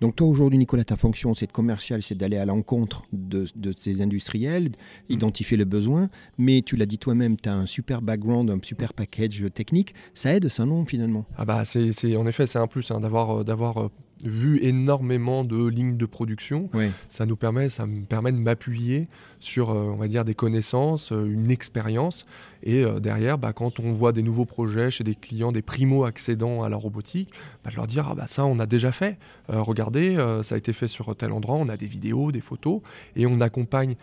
Donc 0.00 0.16
toi 0.16 0.26
aujourd'hui 0.26 0.58
Nicolas, 0.58 0.84
ta 0.84 0.96
fonction 0.96 1.34
c'est 1.34 1.46
de 1.46 1.52
commercial, 1.52 2.02
c'est 2.02 2.14
d'aller 2.14 2.36
à 2.36 2.44
l'encontre 2.44 3.02
de, 3.12 3.46
de, 3.56 3.74
ces 3.78 4.00
industriels, 4.00 4.68
mm. 4.68 5.12
identifier 5.12 5.56
le 5.56 5.64
besoin, 5.64 6.08
mais 6.36 6.62
tu 6.62 6.76
l'as 6.76 6.86
dit 6.86 6.98
toi-même, 6.98 7.36
tu 7.36 7.48
as 7.48 7.54
un 7.54 7.66
super 7.66 8.02
background, 8.02 8.50
un 8.50 8.60
super 8.62 8.94
package 8.94 9.44
technique, 9.52 9.94
ça 10.14 10.34
aide 10.34 10.48
ça 10.48 10.66
non 10.66 10.84
finalement? 10.84 11.26
Ah 11.36 11.44
bah 11.44 11.64
c'est, 11.64 12.16
en 12.16 12.26
effet 12.26 12.46
c'est 12.46 12.58
un 12.58 12.66
plus 12.66 12.90
hein, 12.90 13.00
d'avoir, 13.00 13.40
euh, 13.40 13.44
d'avoir 13.44 13.78
euh, 13.78 13.88
vu 14.24 14.58
énormément 14.62 15.44
de 15.44 15.66
lignes 15.66 15.96
de 15.96 16.06
production. 16.06 16.68
Ça 17.08 17.26
nous 17.26 17.36
permet, 17.36 17.68
ça 17.68 17.86
me 17.86 18.04
permet 18.04 18.32
de 18.32 18.38
m'appuyer 18.38 19.08
sur, 19.40 19.70
euh, 19.70 19.90
on 19.92 19.96
va 19.96 20.08
dire, 20.08 20.24
des 20.24 20.34
connaissances, 20.34 21.12
euh, 21.12 21.24
une 21.26 21.50
expérience. 21.50 22.26
Et 22.62 22.82
euh, 22.82 22.98
derrière, 22.98 23.38
bah, 23.38 23.52
quand 23.52 23.78
on 23.78 23.92
voit 23.92 24.12
des 24.12 24.22
nouveaux 24.22 24.44
projets 24.44 24.90
chez 24.90 25.04
des 25.04 25.14
clients, 25.14 25.52
des 25.52 25.62
primo-accédants 25.62 26.62
à 26.62 26.68
la 26.68 26.76
robotique, 26.76 27.30
bah, 27.64 27.70
de 27.70 27.76
leur 27.76 27.86
dire, 27.86 28.08
ah 28.10 28.14
bah 28.14 28.26
ça, 28.26 28.44
on 28.44 28.58
a 28.58 28.66
déjà 28.66 28.92
fait. 28.92 29.16
regardez, 29.48 30.16
ça 30.42 30.54
a 30.54 30.58
été 30.58 30.72
fait 30.72 30.88
sur 30.88 31.14
tel 31.16 31.32
endroit, 31.32 31.56
on 31.56 31.68
a 31.68 31.76
des 31.76 31.86
vidéos, 31.86 32.32
des 32.32 32.40
photos, 32.40 32.80
et 33.16 33.26
on 33.26 33.40
accompagne 33.40 33.96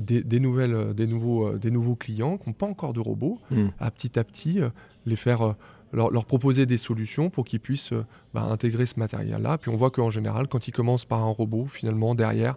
des, 0.00 0.40
nouvelles, 0.40 0.94
des, 0.94 1.06
nouveaux, 1.06 1.52
des 1.58 1.70
nouveaux 1.70 1.96
clients 1.96 2.38
qui 2.38 2.48
n'ont 2.48 2.54
pas 2.54 2.66
encore 2.66 2.92
de 2.92 3.00
robots, 3.00 3.38
hmm. 3.50 3.68
à 3.78 3.90
petit 3.90 4.18
à 4.18 4.24
petit 4.24 4.60
les 5.04 5.16
faire 5.16 5.54
leur, 5.96 6.24
proposer 6.26 6.66
des 6.66 6.76
solutions 6.76 7.30
pour 7.30 7.44
qu'ils 7.44 7.60
puissent 7.60 7.92
euh, 7.92 8.04
bah, 8.34 8.42
intégrer 8.42 8.86
ce 8.86 8.98
matériel-là. 8.98 9.58
Puis 9.58 9.70
on 9.70 9.76
voit 9.76 9.90
qu'en 9.90 10.10
général, 10.10 10.46
quand 10.46 10.68
ils 10.68 10.72
commencent 10.72 11.06
par 11.06 11.20
un 11.20 11.30
robot, 11.30 11.66
finalement, 11.66 12.14
derrière, 12.14 12.56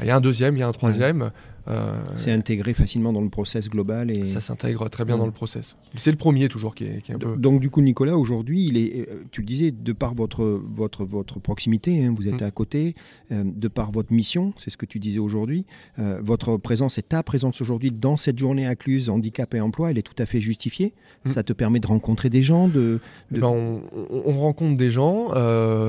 il 0.00 0.06
y 0.06 0.10
a 0.10 0.16
un 0.16 0.20
deuxième, 0.20 0.56
il 0.56 0.60
y 0.60 0.62
a 0.62 0.68
un 0.68 0.72
troisième. 0.72 1.30
Euh, 1.68 1.98
c'est 2.14 2.32
intégré 2.32 2.74
facilement 2.74 3.12
dans 3.12 3.20
le 3.20 3.28
process 3.28 3.68
global. 3.68 4.10
Et... 4.10 4.26
Ça 4.26 4.40
s'intègre 4.40 4.88
très 4.88 5.04
bien 5.04 5.18
dans 5.18 5.26
le 5.26 5.32
process. 5.32 5.76
C'est 5.96 6.10
le 6.10 6.16
premier 6.16 6.48
toujours 6.48 6.74
qui 6.74 6.84
est, 6.84 7.10
un 7.10 7.18
peu... 7.18 7.36
Donc 7.36 7.60
du 7.60 7.70
coup, 7.70 7.80
Nicolas, 7.80 8.16
aujourd'hui, 8.16 8.66
il 8.66 8.76
est, 8.76 9.08
euh, 9.08 9.24
tu 9.30 9.40
le 9.40 9.46
disais, 9.46 9.70
de 9.70 9.92
par 9.92 10.14
votre, 10.14 10.44
votre, 10.44 11.04
votre 11.04 11.38
proximité, 11.38 12.04
hein, 12.04 12.14
vous 12.16 12.28
êtes 12.28 12.42
mm. 12.42 12.44
à 12.44 12.50
côté, 12.50 12.94
euh, 13.32 13.44
de 13.44 13.68
par 13.68 13.92
votre 13.92 14.12
mission, 14.12 14.52
c'est 14.58 14.70
ce 14.70 14.76
que 14.76 14.86
tu 14.86 14.98
disais 14.98 15.18
aujourd'hui, 15.18 15.64
votre 15.98 16.56
présence 16.56 16.98
et 16.98 17.02
ta 17.02 17.22
présence 17.22 17.60
aujourd'hui 17.60 17.90
dans 17.90 18.16
cette 18.16 18.38
journée 18.38 18.66
incluse 18.66 19.08
handicap 19.10 19.54
et 19.54 19.60
emploi, 19.60 19.90
elle 19.90 19.98
est 19.98 20.02
tout 20.02 20.14
à 20.18 20.26
fait 20.26 20.40
justifiée. 20.40 20.92
Mm. 21.24 21.30
Ça 21.30 21.42
te 21.42 21.52
permet 21.52 21.80
de 21.80 21.86
rencontrer 21.86 22.30
des 22.30 22.42
gens 22.42 22.68
de, 22.68 23.00
eh 23.34 23.38
ben, 23.38 23.48
on, 23.48 23.82
on, 24.10 24.38
rencontre 24.38 24.78
des 24.78 24.90
gens, 24.90 25.28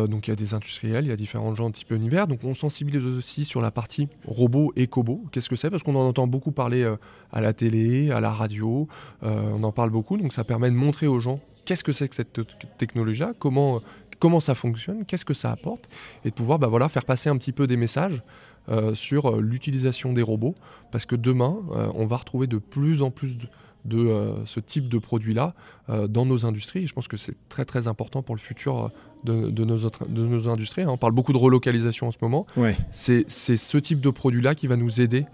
donc 0.08 0.28
il 0.28 0.32
y 0.32 0.34
a 0.34 0.36
des 0.36 0.54
industriels, 0.54 1.06
il 1.06 1.10
y 1.10 1.14
a 1.14 1.16
différents 1.16 1.56
gens 1.56 1.70
de 1.70 1.76
type 1.76 1.92
univers, 1.92 2.28
donc 2.28 2.44
on 2.44 2.54
sensibilise 2.54 3.04
aussi 3.06 3.46
sur 3.46 3.62
la 3.62 3.72
partie 3.72 4.08
robot 4.26 4.74
et 4.76 4.88
cobo. 4.88 5.24
Qu'est-ce 5.32 5.50
que 5.50 5.56
c'est 5.62 5.70
Parce 5.70 5.84
qu'on 5.84 5.96
en 5.96 6.08
entend 6.08 6.28
beaucoup 6.28 6.52
parler 6.52 6.82
euh, 6.82 6.96
à 7.32 7.40
la 7.40 7.54
télé, 7.54 8.12
à 8.12 8.20
la 8.20 8.32
radio, 8.32 8.88
euh, 9.24 9.52
on 9.54 9.64
en 9.64 9.72
parle 9.72 9.92
beaucoup, 9.92 10.18
donc 10.18 10.34
ça 10.34 10.44
permet 10.44 10.70
de 10.70 10.76
montrer 10.76 11.08
aux 11.08 11.20
gens 11.20 11.40
qu'est-ce 11.66 11.84
que 11.84 11.92
c'est 11.92 12.10
que 12.10 12.16
cette 12.16 12.42
technologie-là, 12.78 13.34
comment, 13.38 13.82
comment 14.20 14.40
ça 14.40 14.56
fonctionne, 14.56 15.06
qu'est-ce 15.06 15.26
que 15.26 15.36
ça 15.36 15.52
apporte, 15.52 15.88
et 16.26 16.30
de 16.30 16.34
pouvoir 16.34 16.58
bah, 16.58 16.68
voilà, 16.68 16.90
faire 16.90 17.06
passer 17.06 17.30
un 17.30 17.38
petit 17.38 17.52
peu 17.52 17.68
des 17.68 17.78
messages 17.78 18.24
euh, 18.70 18.96
sur 18.96 19.40
l'utilisation 19.40 20.14
des 20.14 20.24
robots, 20.24 20.56
parce 20.92 21.06
que 21.06 21.16
demain, 21.16 21.58
on 21.94 22.06
va 22.06 22.18
retrouver 22.18 22.48
de 22.48 22.58
plus 22.58 23.04
en 23.04 23.12
plus 23.12 23.38
de, 23.38 23.48
de 23.86 24.34
ce 24.46 24.60
type 24.60 24.90
de 24.90 24.98
produit-là 24.98 25.54
dans 26.10 26.26
nos 26.26 26.46
industries. 26.46 26.88
je 26.88 26.94
pense 26.94 27.08
que 27.08 27.18
c'est 27.18 27.36
très 27.50 27.66
très 27.66 27.88
important 27.88 28.24
pour 28.24 28.36
le 28.36 28.42
futur 28.42 28.92
de, 29.24 29.64
nos, 29.64 29.86
autres, 29.86 30.08
de 30.08 30.26
nos 30.26 30.50
industries. 30.50 30.82
Hein. 30.82 30.90
On 30.90 30.98
parle 30.98 31.14
beaucoup 31.14 31.34
de 31.34 31.38
relocalisation 31.38 32.08
en 32.08 32.12
ce 32.12 32.18
moment. 32.22 32.46
C'est 32.92 33.30
ce 33.30 33.78
type 33.78 34.02
de 34.02 34.10
produit-là 34.10 34.56
qui 34.56 34.68
va 34.68 34.76
nous 34.76 35.00
aider 35.00 35.26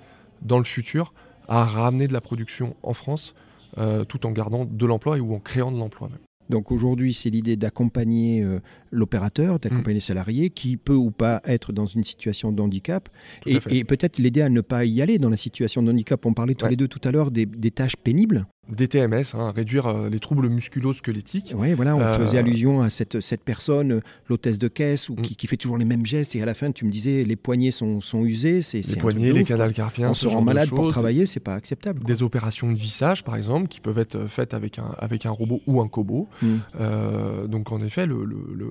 dans 0.42 0.58
le 0.58 0.64
futur 0.64 1.14
à 1.48 1.64
ramener 1.64 2.08
de 2.08 2.14
la 2.14 2.22
production 2.22 2.76
en 2.84 2.94
France 2.94 3.34
euh, 3.78 4.06
tout 4.06 4.26
en 4.26 4.32
gardant 4.32 4.66
de 4.66 4.86
l'emploi 4.86 5.18
ou 5.18 5.34
en 5.36 5.40
créant 5.40 5.72
de 5.72 5.78
l'emploi 5.78 6.10
même. 6.10 6.20
Donc 6.50 6.72
aujourd'hui, 6.72 7.14
c'est 7.14 7.30
l'idée 7.30 7.58
d'accompagner 7.58 8.42
euh, 8.42 8.60
l'opérateur, 8.92 9.60
d'accompagner 9.60 9.96
le 9.96 9.98
mm. 9.98 10.02
salarié 10.02 10.50
qui 10.50 10.78
peut 10.78 10.96
ou 10.96 11.12
pas 11.12 11.42
être 11.46 11.74
dans 11.74 11.86
une 11.86 12.04
situation 12.04 12.52
de 12.52 12.62
handicap 12.62 13.10
et, 13.46 13.84
peut-être 13.84 14.18
l'aider 14.18 14.42
à 14.42 14.50
ne 14.50 14.62
pas 14.62 14.86
y 14.86 15.02
aller 15.02 15.20
dans 15.20 15.30
la 15.30 15.38
situation 15.38 15.84
de 15.84 15.92
handicap. 15.92 16.26
On 16.26 16.34
parlait 16.34 16.56
tous 16.56 16.68
les 16.68 16.76
deux 16.76 16.88
tout 16.88 17.02
à 17.04 17.12
l'heure 17.12 17.32
des, 17.32 17.72
tâches 17.72 17.98
pénibles. 17.98 18.48
Des 18.70 18.88
TMS, 18.88 19.34
hein, 19.34 19.52
réduire 19.56 19.88
euh, 19.88 20.10
les 20.10 20.20
troubles 20.20 20.50
musculo-squelettiques. 20.50 21.54
Oui, 21.56 21.74
voilà, 21.74 21.96
on 21.96 22.02
euh, 22.02 22.18
faisait 22.18 22.38
allusion 22.38 22.82
à 22.82 22.90
cette, 22.90 23.22
cette 23.22 23.44
personne, 23.44 24.02
l'hôtesse 24.30 24.60
de 24.60 24.68
caisse, 24.68 25.10
ou 25.10 25.14
mm. 25.14 25.22
qui, 25.22 25.48
fait 25.48 25.58
toujours 25.58 25.78
les 25.78 25.86
mêmes 25.86 26.06
gestes, 26.06 26.36
et 26.36 26.42
à 26.42 26.46
la 26.46 26.54
fin, 26.54 26.72
tu 26.72 26.86
me 26.86 26.92
disais, 26.92 27.24
les 27.24 27.36
poignets 27.36 27.72
sont, 27.72 28.02
sont 28.02 28.24
usés. 28.24 28.62
C'est, 28.62 28.86
les 28.86 28.96
poignets, 28.98 29.32
les 29.32 29.44
canals 29.44 29.74
carpiens. 29.74 30.10
On 30.10 30.14
se 30.14 30.28
rend 30.28 30.42
malade 30.42 30.70
pour 30.70 30.88
travailler, 30.90 31.26
c'est 31.26 31.40
pas 31.40 31.54
acceptable. 31.54 32.04
Des 32.04 32.24
opérations 32.24 32.72
de 32.72 32.78
vissage, 32.78 33.24
par 33.24 33.36
exemple, 33.36 33.68
qui 33.68 33.80
peuvent 33.80 34.00
être 34.00 34.28
faites 34.28 34.54
avec 34.54 34.80
un, 34.80 34.96
avec 34.98 35.26
un 35.26 35.32
robot 35.32 35.62
ou 35.68 35.82
un 35.82 35.88
cobo. 35.88 36.28
Mm. 36.42 36.56
Euh, 36.80 37.48
donc, 37.48 37.72
en 37.72 37.82
effet, 37.82 38.06
le, 38.06 38.28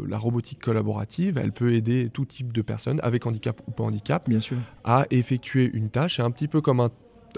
la 0.08 0.18
robotique 0.18 0.60
collaborative, 0.60 1.38
elle 1.38 1.52
peut 1.52 1.74
aider 1.74 2.10
tout 2.12 2.24
type 2.24 2.52
de 2.52 2.62
personnes, 2.62 3.00
avec 3.02 3.26
handicap 3.26 3.60
ou 3.66 3.70
pas 3.70 3.84
handicap, 3.84 4.28
Bien 4.28 4.40
sûr. 4.40 4.58
à 4.84 5.06
effectuer 5.10 5.70
une 5.72 5.88
tâche. 5.88 6.16
C'est 6.16 6.22
un 6.22 6.30
petit 6.30 6.48
peu 6.48 6.60
comme 6.60 6.80
un 6.80 6.90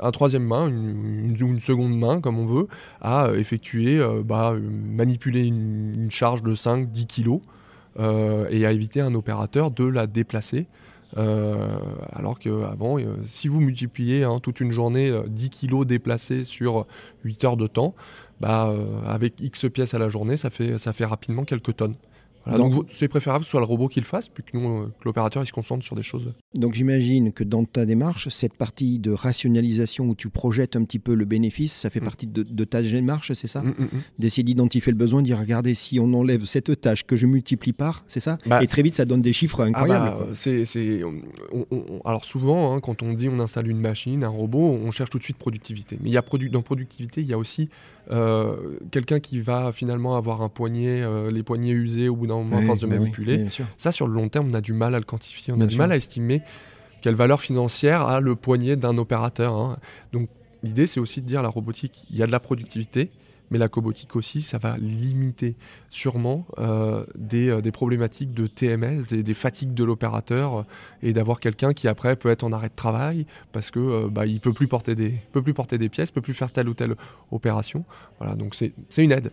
un 0.03 0.11
troisième 0.11 0.45
main, 0.45 0.69
une, 0.69 1.61
seconde 1.61 1.97
main, 1.97 2.21
comme 2.21 2.39
on 2.39 2.47
veut, 2.47 2.69
à 3.01 3.27
euh, 3.27 3.39
effectuer, 3.39 3.99
euh, 3.99 4.23
bah, 4.25 4.55
manipuler 4.61 5.47
une, 5.47 6.11
charge 6.11 6.43
de 6.43 6.55
5-10 6.55 7.07
kg 7.07 7.41
euh, 7.99 8.47
et 8.51 8.67
à 8.67 8.73
éviter 8.73 9.01
un 9.01 9.15
opérateur 9.15 9.71
de 9.71 9.85
la 9.85 10.07
déplacer. 10.07 10.67
alors 11.17 12.39
qu'avant, 12.39 12.99
si 13.27 13.49
vous 13.49 13.61
multipliez 13.61 14.25
hein, 14.25 14.41
toute 14.43 14.61
une 14.61 14.73
journée 14.73 15.13
10 15.27 15.51
kg 15.51 15.85
déplacés 15.85 16.45
sur 16.45 16.87
8 17.25 17.45
heures 17.45 17.57
de 17.57 17.67
temps, 17.67 17.95
bah, 18.41 18.73
avec 19.07 19.41
X 19.41 19.67
pièces 19.73 19.95
à 19.95 19.99
la 19.99 20.09
journée, 20.09 20.37
ça 20.37 20.51
fait 20.51 21.05
rapidement 21.05 21.45
quelques 21.45 21.77
tonnes 21.77 21.97
donc, 22.57 22.87
c'est 22.93 23.09
préférable 23.09 23.43
que 23.43 23.47
ce 23.47 23.51
soit 23.51 23.61
le 23.61 23.67
robot 23.67 23.89
qui 23.89 24.01
le 24.01 24.07
fasse, 24.07 24.29
puis 24.29 24.43
que, 24.43 24.57
nous, 24.57 24.83
euh, 24.83 24.87
que 24.87 25.05
l'opérateur 25.05 25.43
il 25.43 25.47
se 25.47 25.53
concentre 25.53 25.85
sur 25.85 25.97
des 25.97 26.03
choses. 26.03 26.33
Donc 26.55 26.75
j'imagine 26.75 27.33
que 27.33 27.45
dans 27.45 27.65
ta 27.65 27.85
démarche, 27.87 28.29
cette 28.29 28.55
partie 28.55 28.99
de 28.99 29.11
rationalisation 29.11 30.07
où 30.07 30.15
tu 30.15 30.29
projettes 30.29 30.77
un 30.77 30.85
petit 30.85 30.99
peu 30.99 31.15
le 31.15 31.25
bénéfice, 31.25 31.73
ça 31.73 31.91
fait 31.91 32.01
mm. 32.01 32.05
partie 32.05 32.27
de, 32.27 32.65
ta 32.65 32.83
démarche, 32.83 33.33
c'est 33.33 33.47
ça 33.47 33.63
mm, 33.63 33.69
mm, 33.69 33.89
D'essayer 34.19 34.43
d'identifier 34.43 34.93
le 34.93 34.99
besoin, 34.99 35.21
de 35.21 35.27
dire 35.27 35.39
regardez, 35.39 35.75
si 35.75 35.99
on 36.01 36.13
enlève 36.15 36.45
cette 36.45 36.81
tâche 36.81 37.05
que 37.05 37.17
je 37.17 37.27
multiplie 37.27 37.73
par, 37.73 38.05
c'est 38.07 38.21
ça 38.21 38.39
bah, 38.47 38.63
Et 38.63 38.67
très 38.67 38.83
vite, 38.83 38.95
ça 38.95 39.05
donne 39.05 39.23
des 39.23 39.33
chiffres 39.33 39.61
ah 39.63 39.67
incroyables. 39.67 40.17
bah, 40.19 40.27
c'est, 40.35 40.65
alors 42.05 42.25
souvent, 42.25 42.75
hein, 42.75 42.81
quand 42.81 43.03
on 43.03 43.13
dit 43.13 43.29
on 43.29 43.41
installe 43.41 43.69
une 43.69 43.81
machine, 43.81 44.25
un 44.25 44.29
robot, 44.29 44.79
on 44.83 44.91
cherche 44.91 45.11
tout 45.11 45.19
de 45.19 45.25
suite 45.25 45.39
productivité. 45.39 45.99
Mais 46.01 46.11
il 46.11 46.13
y 46.13 46.17
a 46.17 46.23
produ 46.23 46.51
dans 46.51 46.63
productivité, 46.63 47.21
il 47.21 47.27
y 47.27 47.33
a 47.33 47.39
aussi 47.39 47.69
euh, 48.11 48.79
quelqu'un 48.91 49.21
qui 49.21 49.41
va 49.41 49.73
finalement 49.73 50.17
avoir 50.17 50.41
un 50.41 50.49
poignet, 50.49 51.03
euh, 51.03 51.31
les 51.31 51.43
poignets 51.43 51.73
usés 51.73 52.09
au 52.09 52.17
bout 52.17 52.27
d'un 52.27 52.35
force 52.63 52.81
de 52.81 52.87
bah 52.87 52.99
manipuler. 52.99 53.47
ça, 53.77 53.93
sur 53.93 54.07
le 54.07 54.15
long 54.15 54.29
terme, 54.29 54.51
on 54.51 54.55
a 54.55 54.61
du 54.61 54.73
mal 54.73 54.95
à 54.95 54.99
le 54.99 55.05
quantifier, 55.05 55.53
on 55.57 55.61
a 55.61 55.67
du 55.67 55.77
mal 55.77 55.93
à 55.93 55.97
estimer 55.97 56.43
quelle 57.01 57.15
valeur 57.15 57.41
financière 57.41 58.03
a 58.03 58.21
le 58.21 58.35
poignet 58.35 58.77
d'un 58.77 58.99
opérateur. 58.99 59.55
Hein. 59.55 59.79
Donc 60.13 60.29
l'idée, 60.63 60.87
c'est 60.87 61.01
aussi 61.01 61.21
de 61.21 61.27
dire 61.27 61.43
la 61.43 61.49
robotique, 61.49 62.05
il 62.11 62.17
y 62.17 62.23
a 62.23 62.27
de 62.27 62.33
la 62.33 62.41
productivité, 62.41 63.11
mais 63.51 63.59
la 63.59 63.69
cobotique 63.69 64.15
aussi, 64.17 64.43
ça 64.43 64.59
va 64.59 64.77
limiter 64.79 65.57
sûrement 65.89 66.47
euh, 66.59 67.05
euh, 67.33 67.61
des, 67.61 67.73
problématiques 67.73 68.35
de 68.35 68.47
TMS 68.47 69.05
et 69.13 69.23
des 69.23 69.35
fatigues 69.35 69.75
de 69.75 69.85
l'opérateur 69.85 70.59
euh, 70.59 70.63
et 71.03 71.13
d'avoir 71.13 71.41
quelqu'un 71.41 71.73
qui 71.73 71.89
après 71.89 72.17
peut 72.17 72.29
être 72.29 72.45
en 72.45 72.53
arrêt 72.53 72.69
de 72.69 72.75
travail 72.75 73.27
parce 73.53 73.71
que 73.71 74.09
bah, 74.09 74.27
il 74.27 74.41
peut 74.41 74.53
plus 74.53 74.69
porter 74.69 74.95
des 74.95 75.15
peut 75.33 75.43
plus 75.43 75.55
porter 75.55 75.79
des 75.79 75.89
pièces, 75.89 76.11
peut 76.11 76.21
plus 76.21 76.35
faire 76.35 76.51
telle 76.51 76.69
ou 76.69 76.75
telle 76.75 76.95
opération. 77.31 77.85
Voilà, 78.19 78.35
donc 78.35 78.55
c'est 78.55 78.73
une 78.99 79.13
aide. 79.13 79.31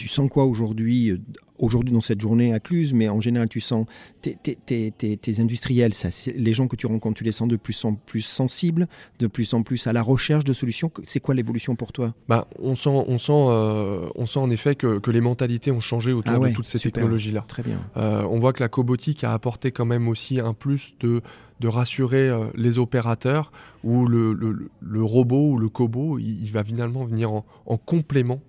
Tu 0.00 0.08
sens 0.08 0.30
quoi 0.30 0.46
aujourd'hui, 0.46 1.10
euh, 1.10 1.20
aujourd'hui 1.58 1.92
dans 1.92 2.00
cette 2.00 2.22
journée 2.22 2.54
à 2.54 2.58
Cluse, 2.58 2.94
mais 2.94 3.10
en 3.10 3.20
général, 3.20 3.50
tu 3.50 3.60
sens 3.60 3.86
tes, 4.22 4.34
tes, 4.34 5.40
industriels, 5.40 5.92
ça, 5.92 6.08
les 6.34 6.54
gens 6.54 6.68
que 6.68 6.76
tu 6.76 6.86
rencontres, 6.86 7.18
tu 7.18 7.24
les 7.24 7.32
sens 7.32 7.48
de 7.48 7.56
plus 7.56 7.84
en 7.84 7.96
plus 7.96 8.22
sensibles, 8.22 8.88
de 9.18 9.26
plus 9.26 9.52
en 9.52 9.62
plus 9.62 9.86
à 9.86 9.92
la 9.92 10.00
recherche 10.00 10.44
de 10.44 10.54
solutions. 10.54 10.90
C'est 11.04 11.20
quoi 11.20 11.34
l'évolution 11.34 11.76
pour 11.76 11.92
toi? 11.92 12.14
Bah, 12.28 12.48
on, 12.58 12.76
sent, 12.76 12.88
on, 12.88 13.18
sent, 13.18 13.32
euh, 13.34 14.08
on 14.14 14.24
sent 14.24 14.38
en 14.38 14.48
effet 14.48 14.74
que, 14.74 14.98
que, 15.00 15.10
les 15.10 15.20
mentalités 15.20 15.70
ont 15.70 15.80
changé 15.80 16.14
autour 16.14 16.32
ah 16.42 16.48
de 16.48 16.54
toutes 16.54 16.66
ces 16.66 16.78
technologies-là. 16.78 17.44
Très 17.46 17.62
bien. 17.62 17.82
Euh, 17.98 18.22
on 18.22 18.38
voit 18.38 18.54
que 18.54 18.62
la 18.62 18.70
cobotique 18.70 19.22
a 19.22 19.34
apporté 19.34 19.70
quand 19.70 19.84
même 19.84 20.08
aussi 20.08 20.40
un 20.40 20.54
plus 20.54 20.94
de 21.00 21.20
de 21.60 21.68
rassurer 21.68 22.30
les 22.54 22.78
opérateurs 22.78 23.52
où 23.84 24.06
le, 24.06 24.32
le, 24.32 25.04
robot 25.04 25.50
ou 25.50 25.58
le 25.58 25.68
cobo, 25.68 26.18
il, 26.18 26.50
va 26.50 26.64
finalement 26.64 27.04
venir 27.04 27.30
en, 27.30 27.44
en 27.66 27.76
complément 27.76 28.40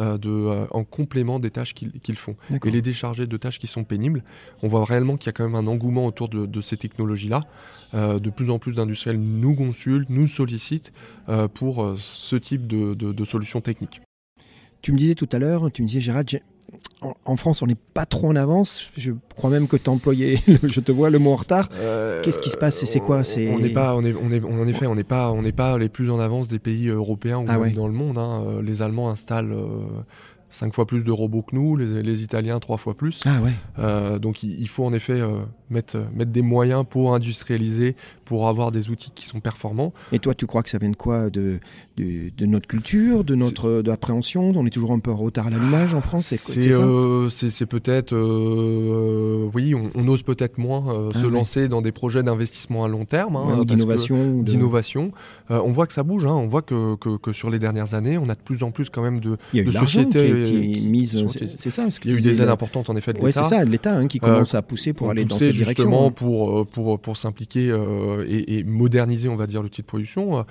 euh, 0.00 0.18
de, 0.18 0.28
euh, 0.28 0.66
en 0.70 0.82
complément 0.82 1.38
des 1.38 1.50
tâches 1.50 1.72
qu'ils 1.74 2.16
font. 2.16 2.36
Et 2.64 2.70
les 2.70 2.82
décharger 2.82 3.26
de 3.26 3.36
tâches 3.36 3.58
qui 3.58 3.66
sont 3.66 3.84
pénibles. 3.84 4.24
On 4.62 4.68
voit 4.68 4.84
réellement 4.84 5.16
qu'il 5.16 5.26
y 5.26 5.30
a 5.30 5.32
quand 5.32 5.44
même 5.44 5.54
un 5.54 5.66
engouement 5.66 6.06
autour 6.06 6.28
de, 6.28 6.60
ces 6.60 6.76
technologies-là. 6.76 7.42
Euh, 7.94 8.18
de 8.18 8.30
plus 8.30 8.50
en 8.50 8.58
plus 8.58 8.72
d'industriels 8.72 9.20
nous 9.20 9.54
consultent, 9.54 10.10
nous 10.10 10.26
sollicitent 10.26 10.92
pour 11.54 11.94
ce 11.96 12.36
type 12.36 12.66
de, 12.66 12.94
de 12.94 13.24
solutions 13.24 13.60
techniques. 13.60 14.00
Tu 14.82 14.92
me 14.92 14.98
disais 14.98 15.14
tout 15.14 15.28
à 15.32 15.38
l'heure, 15.38 15.70
tu 15.72 15.82
me 15.82 15.88
disais 15.88 16.00
Gérard, 16.00 16.24
en, 17.24 17.36
France, 17.36 17.62
on 17.62 17.66
n'est 17.66 17.76
pas 17.76 18.06
trop 18.06 18.28
en 18.28 18.36
avance. 18.36 18.88
Je 18.96 19.12
crois 19.36 19.50
même 19.50 19.68
que 19.68 19.76
tu 19.76 19.90
employé, 19.90 20.40
je 20.62 20.80
te 20.80 20.92
vois, 20.92 21.10
le 21.10 21.18
mot 21.18 21.32
en 21.32 21.36
retard. 21.36 21.68
Qu'est-ce 22.22 22.38
qui 22.38 22.50
se 22.50 22.56
passe 22.56 22.84
C'est 22.84 23.00
quoi 23.00 23.22
On 23.36 23.58
n'est 23.58 23.72
pas, 23.72 23.94
on 23.94 24.04
est, 24.04 24.14
on 24.14 24.30
est, 24.30 24.42
en 24.42 24.66
effet, 24.66 24.86
on 24.86 24.94
n'est 24.94 25.04
pas, 25.04 25.30
on 25.30 25.42
n'est 25.42 25.52
pas 25.52 25.78
les 25.78 25.88
plus 25.88 26.10
en 26.10 26.18
avance 26.18 26.48
des 26.48 26.58
pays 26.58 26.88
européens 26.88 27.38
ou 27.38 27.46
ah 27.48 27.58
dans 27.70 27.86
le 27.86 27.92
monde. 27.92 28.18
Hein. 28.18 28.60
Les 28.62 28.82
Allemands 28.82 29.10
installent 29.10 29.52
euh, 29.52 29.66
cinq 30.54 30.72
fois 30.72 30.86
plus 30.86 31.02
de 31.02 31.10
robots 31.10 31.42
que 31.42 31.54
nous, 31.54 31.76
les, 31.76 32.22
Italiens 32.22 32.60
trois 32.60 32.76
fois 32.76 32.94
plus. 32.94 33.22
Ah 33.26 33.40
ouais. 33.42 33.52
Euh, 33.78 34.18
donc 34.18 34.42
il, 34.42 34.68
faut 34.68 34.84
en 34.84 34.92
effet 34.92 35.20
euh, 35.20 35.40
mettre, 35.68 35.98
mettre 36.14 36.30
des 36.30 36.42
moyens 36.42 36.84
pour 36.88 37.14
industrialiser, 37.14 37.96
pour 38.24 38.48
avoir 38.48 38.70
des 38.70 38.90
outils 38.90 39.10
qui 39.14 39.26
sont 39.26 39.40
performants. 39.40 39.92
Et 40.12 40.18
toi, 40.18 40.34
tu 40.34 40.46
crois 40.46 40.62
que 40.62 40.70
ça 40.70 40.78
vient 40.78 40.90
de 40.90 40.96
quoi 40.96 41.30
de, 41.30 41.58
de, 41.96 42.46
notre 42.46 42.66
culture, 42.66 43.24
de 43.24 43.34
notre 43.34 43.82
de 43.82 43.90
appréhension 43.90 44.52
On 44.54 44.66
est 44.66 44.70
toujours 44.70 44.92
un 44.92 44.98
peu 44.98 45.10
en 45.10 45.16
retard 45.16 45.46
à 45.46 45.50
l'allumage 45.50 45.94
en 45.94 46.00
France 46.00 46.26
C'est 46.26 46.72
euh, 46.72 47.28
peut-être, 47.68 48.14
oui, 49.54 49.74
on, 49.74 50.08
ose 50.08 50.22
peut-être 50.22 50.58
moins 50.58 51.10
ah 51.14 51.18
se 51.18 51.26
lancer 51.26 51.68
dans 51.68 51.82
des 51.82 51.92
projets 51.92 52.22
d'investissement 52.22 52.84
à 52.84 52.88
long 52.88 53.04
terme. 53.04 53.36
Hein, 53.36 53.64
d'innovation. 53.64 54.42
D'innovation. 54.42 55.12
on 55.50 55.72
voit 55.72 55.86
que 55.86 55.92
ça 55.92 56.02
bouge, 56.02 56.26
hein, 56.26 56.34
on 56.34 56.46
voit 56.46 56.62
que, 56.62 56.96
que, 56.96 57.32
sur 57.32 57.50
les 57.50 57.58
dernières 57.58 57.94
années, 57.94 58.18
on 58.18 58.28
a 58.28 58.34
de 58.34 58.40
plus 58.40 58.62
en 58.62 58.70
plus 58.70 58.90
quand 58.90 59.02
même 59.02 59.20
de, 59.20 59.36
de 59.52 59.70
sociétés 59.70 60.32
mise. 60.80 61.26
C'est 61.56 61.70
ça. 61.70 61.86
Il 62.04 62.10
y 62.10 62.14
a 62.14 62.18
eu 62.18 62.20
des 62.20 62.42
aides 62.42 62.48
importantes 62.48 62.90
en 62.90 62.96
effet 62.96 63.12
de 63.12 63.18
l'État. 63.18 63.40
Oui, 63.42 63.48
c'est 63.48 63.54
ça, 63.56 63.64
l'État 63.64 63.96
hein, 63.96 64.06
qui 64.06 64.18
commence 64.18 64.54
euh, 64.54 64.58
à 64.58 64.62
pousser 64.62 64.92
pour 64.92 65.10
aller 65.10 65.24
dans 65.24 65.36
cette 65.36 65.52
direction. 65.52 65.84
Justement 65.84 66.10
pour, 66.10 66.60
euh, 66.60 66.64
pour, 66.64 66.98
pour 66.98 67.16
s'impliquer 67.16 67.70
euh, 68.18 68.24
et, 68.28 68.62
moderniser, 68.64 69.28
on 69.28 69.36
va 69.36 69.46
dire, 69.46 69.62
l'outil 69.62 69.82
de 69.82 69.86
production. 69.86 70.44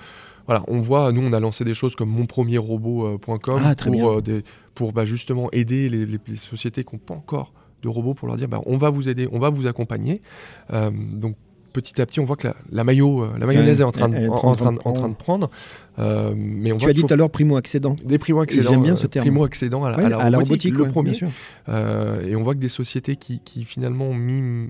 Voilà, 0.45 0.63
on 0.67 0.79
voit, 0.79 1.11
nous, 1.11 1.21
on 1.21 1.31
a 1.31 1.39
lancé 1.39 1.63
des 1.63 1.73
choses 1.73 1.95
comme 1.95 2.09
monpremierrobot.com 2.09 3.61
ah, 3.63 3.75
pour, 3.75 4.21
des, 4.21 4.43
pour 4.75 4.91
bah, 4.91 5.05
justement 5.05 5.49
aider 5.51 5.87
les, 5.87 6.05
les, 6.05 6.35
sociétés 6.35 6.83
qui 6.83 6.95
n'ont 6.95 6.99
pas 6.99 7.13
encore 7.13 7.53
de 7.81 7.87
robots 7.87 8.13
pour 8.13 8.27
leur 8.27 8.37
dire 8.37 8.49
bah, 8.49 8.61
on 8.65 8.77
va 8.77 8.89
vous 8.89 9.07
aider, 9.07 9.27
on 9.31 9.39
va 9.39 9.49
vous 9.49 9.67
accompagner. 9.67 10.21
donc 10.71 11.35
petit 11.71 12.01
à 12.01 12.05
petit, 12.05 12.19
on 12.19 12.25
voit 12.25 12.35
que 12.35 12.49
la, 12.71 12.83
maillot, 12.83 13.25
la 13.37 13.45
mayonnaise 13.45 13.81
est 13.81 13.83
en 13.83 13.91
train 13.91 14.07
de, 14.07 14.29
en, 14.29 14.55
train, 14.55 14.75
en 14.85 14.93
train 14.93 15.09
de 15.09 15.15
prendre. 15.15 15.49
Euh, 15.99 16.33
mais 16.35 16.71
on 16.71 16.77
tu 16.77 16.89
as 16.89 16.93
dit 16.93 17.01
tout 17.01 17.13
à 17.13 17.15
l'heure 17.15 17.29
primo-accédant. 17.29 17.95
Des 18.03 18.17
primo-accédants. 18.17 18.69
J'aime 18.69 18.83
bien 18.83 18.95
ce 18.95 19.07
terme. 19.07 19.25
Primo-accédant 19.25 19.83
à, 19.83 20.29
la 20.29 20.37
robotique, 20.37 20.75
le 20.77 20.89
premier. 20.89 21.13
Euh, 21.69 22.25
et 22.25 22.35
on 22.35 22.43
voit 22.43 22.55
que 22.55 22.59
des 22.59 22.69
sociétés 22.69 23.15
qui, 23.15 23.39
qui 23.39 23.65
finalement 23.65 24.05
ont 24.05 24.15
mis 24.15 24.69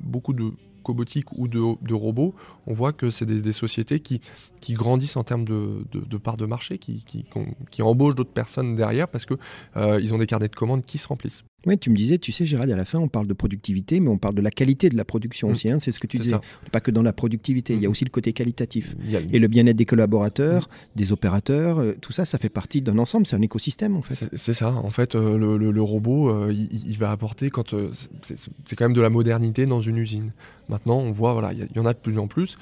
beaucoup 0.00 0.32
de 0.32 0.52
cobotique 0.82 1.32
ou 1.32 1.48
de, 1.48 1.60
de, 1.82 1.94
robots, 1.94 2.34
on 2.66 2.72
voit 2.72 2.92
que 2.92 3.10
c'est 3.10 3.26
des, 3.26 3.52
sociétés 3.52 4.00
qui, 4.00 4.20
qui 4.60 4.74
grandissent 4.74 5.16
en 5.16 5.24
termes 5.24 5.44
de, 5.44 5.84
de, 5.92 6.00
de 6.00 6.16
parts 6.18 6.36
de 6.36 6.46
marché, 6.46 6.78
qui, 6.78 7.04
qui, 7.04 7.24
qui 7.70 7.82
embauchent 7.82 8.14
d'autres 8.14 8.32
personnes 8.32 8.76
derrière 8.76 9.08
parce 9.08 9.26
qu'ils 9.26 9.38
euh, 9.76 10.00
ils 10.00 10.14
ont 10.14 10.18
des 10.18 10.26
carnets 10.26 10.48
de 10.48 10.56
commandes 10.56 10.84
qui 10.84 10.98
se 10.98 11.08
remplissent. 11.08 11.44
Oui, 11.66 11.76
tu 11.76 11.90
me 11.90 11.96
disais, 11.96 12.16
tu 12.16 12.32
sais, 12.32 12.46
Gérald, 12.46 12.70
à 12.72 12.76
la 12.76 12.86
fin, 12.86 12.98
on 12.98 13.08
parle 13.08 13.26
de 13.26 13.34
productivité, 13.34 14.00
mais 14.00 14.08
on 14.08 14.16
parle 14.16 14.34
de 14.34 14.40
la 14.40 14.50
qualité 14.50 14.88
de 14.88 14.96
la 14.96 15.04
production 15.04 15.48
mmh. 15.48 15.52
aussi. 15.52 15.70
Hein, 15.70 15.78
c'est 15.78 15.92
ce 15.92 16.00
que 16.00 16.06
tu 16.06 16.16
disais. 16.16 16.36
Pas 16.72 16.80
que 16.80 16.90
dans 16.90 17.02
la 17.02 17.12
productivité, 17.12 17.74
il 17.74 17.82
y 17.82 17.84
a 17.84 17.88
mmh. 17.88 17.92
aussi 17.92 18.04
le 18.04 18.10
côté 18.10 18.32
qualitatif. 18.32 18.94
Et 19.30 19.38
le 19.38 19.48
bien-être 19.48 19.76
des 19.76 19.84
collaborateurs, 19.84 20.68
mmh. 20.68 20.98
des 20.98 21.12
opérateurs, 21.12 21.78
euh, 21.78 21.96
tout 22.00 22.12
ça, 22.12 22.24
ça 22.24 22.38
fait 22.38 22.48
partie 22.48 22.80
d'un 22.80 22.96
ensemble. 22.96 23.26
C'est 23.26 23.36
un 23.36 23.42
écosystème, 23.42 23.96
en 23.96 24.02
fait. 24.02 24.30
C'est 24.34 24.54
ça. 24.54 24.72
En 24.72 24.90
fait, 24.90 25.14
euh, 25.14 25.36
le, 25.36 25.82
robot, 25.82 26.30
euh, 26.30 26.52
il, 26.52 26.98
va 26.98 27.10
apporter 27.10 27.50
quand 27.50 27.74
c'est 28.22 28.76
quand 28.76 28.86
même 28.86 28.94
de 28.94 29.00
la 29.02 29.10
modernité 29.10 29.66
dans 29.66 29.82
une 29.82 29.98
usine. 29.98 30.32
Maintenant, 30.70 30.98
on 30.98 31.12
voit, 31.12 31.34
voilà, 31.34 31.52
il 31.52 31.68
y, 31.74 31.78
en 31.78 31.86
a 31.86 31.92
de 31.92 31.98
plus 31.98 32.18
en 32.18 32.26
plus. 32.26 32.56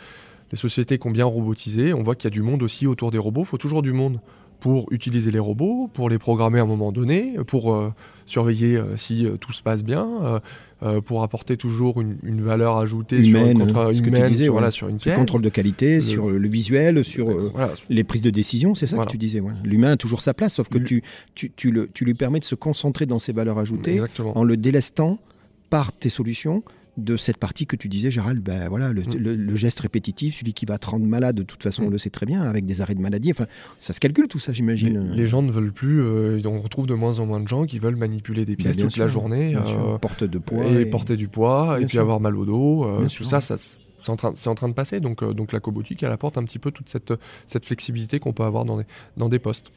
Les 0.50 0.58
sociétés 0.58 0.98
qui 0.98 1.06
ont 1.06 1.10
bien 1.10 1.26
robotisé, 1.26 1.92
on 1.92 2.02
voit 2.02 2.14
qu'il 2.14 2.24
y 2.24 2.32
a 2.32 2.34
du 2.34 2.42
monde 2.42 2.62
aussi 2.62 2.86
autour 2.86 3.10
des 3.10 3.18
robots. 3.18 3.42
Il 3.42 3.46
faut 3.46 3.58
toujours 3.58 3.82
du 3.82 3.92
monde 3.92 4.20
pour 4.60 4.92
utiliser 4.92 5.30
les 5.30 5.38
robots, 5.38 5.88
pour 5.92 6.08
les 6.08 6.18
programmer 6.18 6.58
à 6.58 6.62
un 6.62 6.66
moment 6.66 6.90
donné, 6.90 7.34
pour 7.46 7.74
euh, 7.74 7.92
surveiller 8.26 8.76
euh, 8.76 8.96
si 8.96 9.24
euh, 9.24 9.36
tout 9.36 9.52
se 9.52 9.62
passe 9.62 9.84
bien, 9.84 10.40
pour 11.06 11.24
apporter 11.24 11.56
toujours 11.56 12.00
une, 12.00 12.40
valeur 12.40 12.76
ajoutée 12.76 13.16
humaine, 13.16 13.56
sur, 13.56 13.66
contre, 13.66 14.06
humaine, 14.06 14.36
sur, 14.36 14.52
voilà, 14.52 14.70
sur 14.70 14.88
une. 14.88 14.98
Le 15.04 15.14
contrôle 15.16 15.42
de 15.42 15.48
qualité, 15.48 16.00
sur 16.00 16.30
le 16.30 16.48
visuel, 16.48 17.04
sur 17.04 17.28
les 17.88 18.04
prises 18.04 18.22
de 18.22 18.30
décision, 18.30 18.76
c'est 18.76 18.86
ça 18.86 19.04
que 19.04 19.10
tu 19.10 19.18
disais. 19.18 19.42
L'humain 19.64 19.92
a 19.92 19.96
toujours 19.96 20.20
sa 20.20 20.34
place, 20.34 20.54
sauf 20.54 20.68
que 20.68 20.78
tu, 20.78 21.02
tu, 21.34 21.50
tu, 21.56 21.72
le, 21.72 21.88
tu 21.92 22.04
lui 22.04 22.14
permets 22.14 22.38
de 22.38 22.44
se 22.44 22.54
concentrer 22.54 23.06
dans 23.06 23.18
ses 23.18 23.32
valeurs 23.32 23.58
ajoutées 23.58 24.00
en 24.34 24.44
le 24.44 24.56
délestant 24.56 25.18
par 25.68 25.92
tes 25.92 26.10
solutions 26.10 26.62
de 26.98 27.16
cette 27.16 27.36
partie 27.38 27.66
que 27.66 27.76
tu 27.76 27.88
disais, 27.88 28.10
Gérald, 28.10 28.42
ben 28.42 28.68
voilà, 28.68 28.92
le, 28.92 29.02
Mm. 29.02 29.14
le- 29.16 29.34
le 29.36 29.56
geste 29.56 29.80
répétitif, 29.80 30.38
celui 30.40 30.52
qui 30.52 30.66
va 30.66 30.78
te 30.78 30.86
rendre 30.88 31.06
malade, 31.06 31.36
de 31.36 31.42
toute 31.44 31.62
façon, 31.62 31.84
on 31.84 31.88
Mm. 31.88 31.92
le 31.92 31.98
sait 31.98 32.10
très 32.10 32.26
bien, 32.26 32.42
avec 32.42 32.66
des 32.66 32.80
arrêts 32.80 32.94
de 32.94 33.00
maladie. 33.00 33.30
Enfin, 33.30 33.46
ça 33.80 33.92
se 33.92 34.00
calcule 34.00 34.28
tout 34.28 34.38
ça, 34.38 34.52
j'imagine. 34.52 35.12
les 35.14 35.26
gens 35.26 35.42
ne 35.42 35.50
veulent 35.52 35.72
plus, 35.72 36.02
euh, 36.02 36.40
on 36.44 36.58
retrouve 36.60 36.86
de 36.86 36.94
moins 36.94 37.18
en 37.20 37.26
moins 37.26 37.40
de 37.40 37.48
gens 37.48 37.64
qui 37.66 37.78
veulent 37.78 37.96
manipuler 37.96 38.44
des 38.44 38.56
Ben, 38.56 38.64
pièces 38.64 38.76
bien 38.76 38.86
toute 38.88 38.96
la 38.98 39.06
journée 39.06 39.54
euh, 39.56 39.96
porte 39.98 40.24
de 40.24 40.38
poids. 40.38 40.66
et, 40.66 40.82
et- 40.82 40.86
porter 40.86 41.16
du 41.16 41.28
poids 41.28 41.76
et 41.78 41.82
puis 41.82 41.92
sûr. 41.92 42.00
avoir 42.02 42.20
mal 42.20 42.36
au 42.36 42.44
dos. 42.44 42.84
euh, 42.84 43.02
tout 43.04 43.08
sûr. 43.08 43.26
ça, 43.26 43.40
ça 43.40 43.56
c'est 43.56 44.10
en, 44.10 44.16
train, 44.16 44.32
c'est 44.36 44.48
en 44.48 44.54
train 44.54 44.68
de 44.68 44.74
passer. 44.74 45.00
Donc, 45.00 45.22
donc 45.34 45.52
la 45.52 45.60
cobotique, 45.60 46.02
elle 46.02 46.12
apporte 46.12 46.38
un 46.38 46.44
petit 46.44 46.58
peu 46.58 46.70
toute 46.70 46.88
cette, 46.88 47.12
cette 47.46 47.64
flexibilité 47.66 48.18
qu'on 48.20 48.32
peut 48.32 48.44
avoir 48.44 48.64
dans 48.64 48.78
des, 48.78 48.84
dans 49.16 49.28
des 49.28 49.38
postes. 49.38 49.70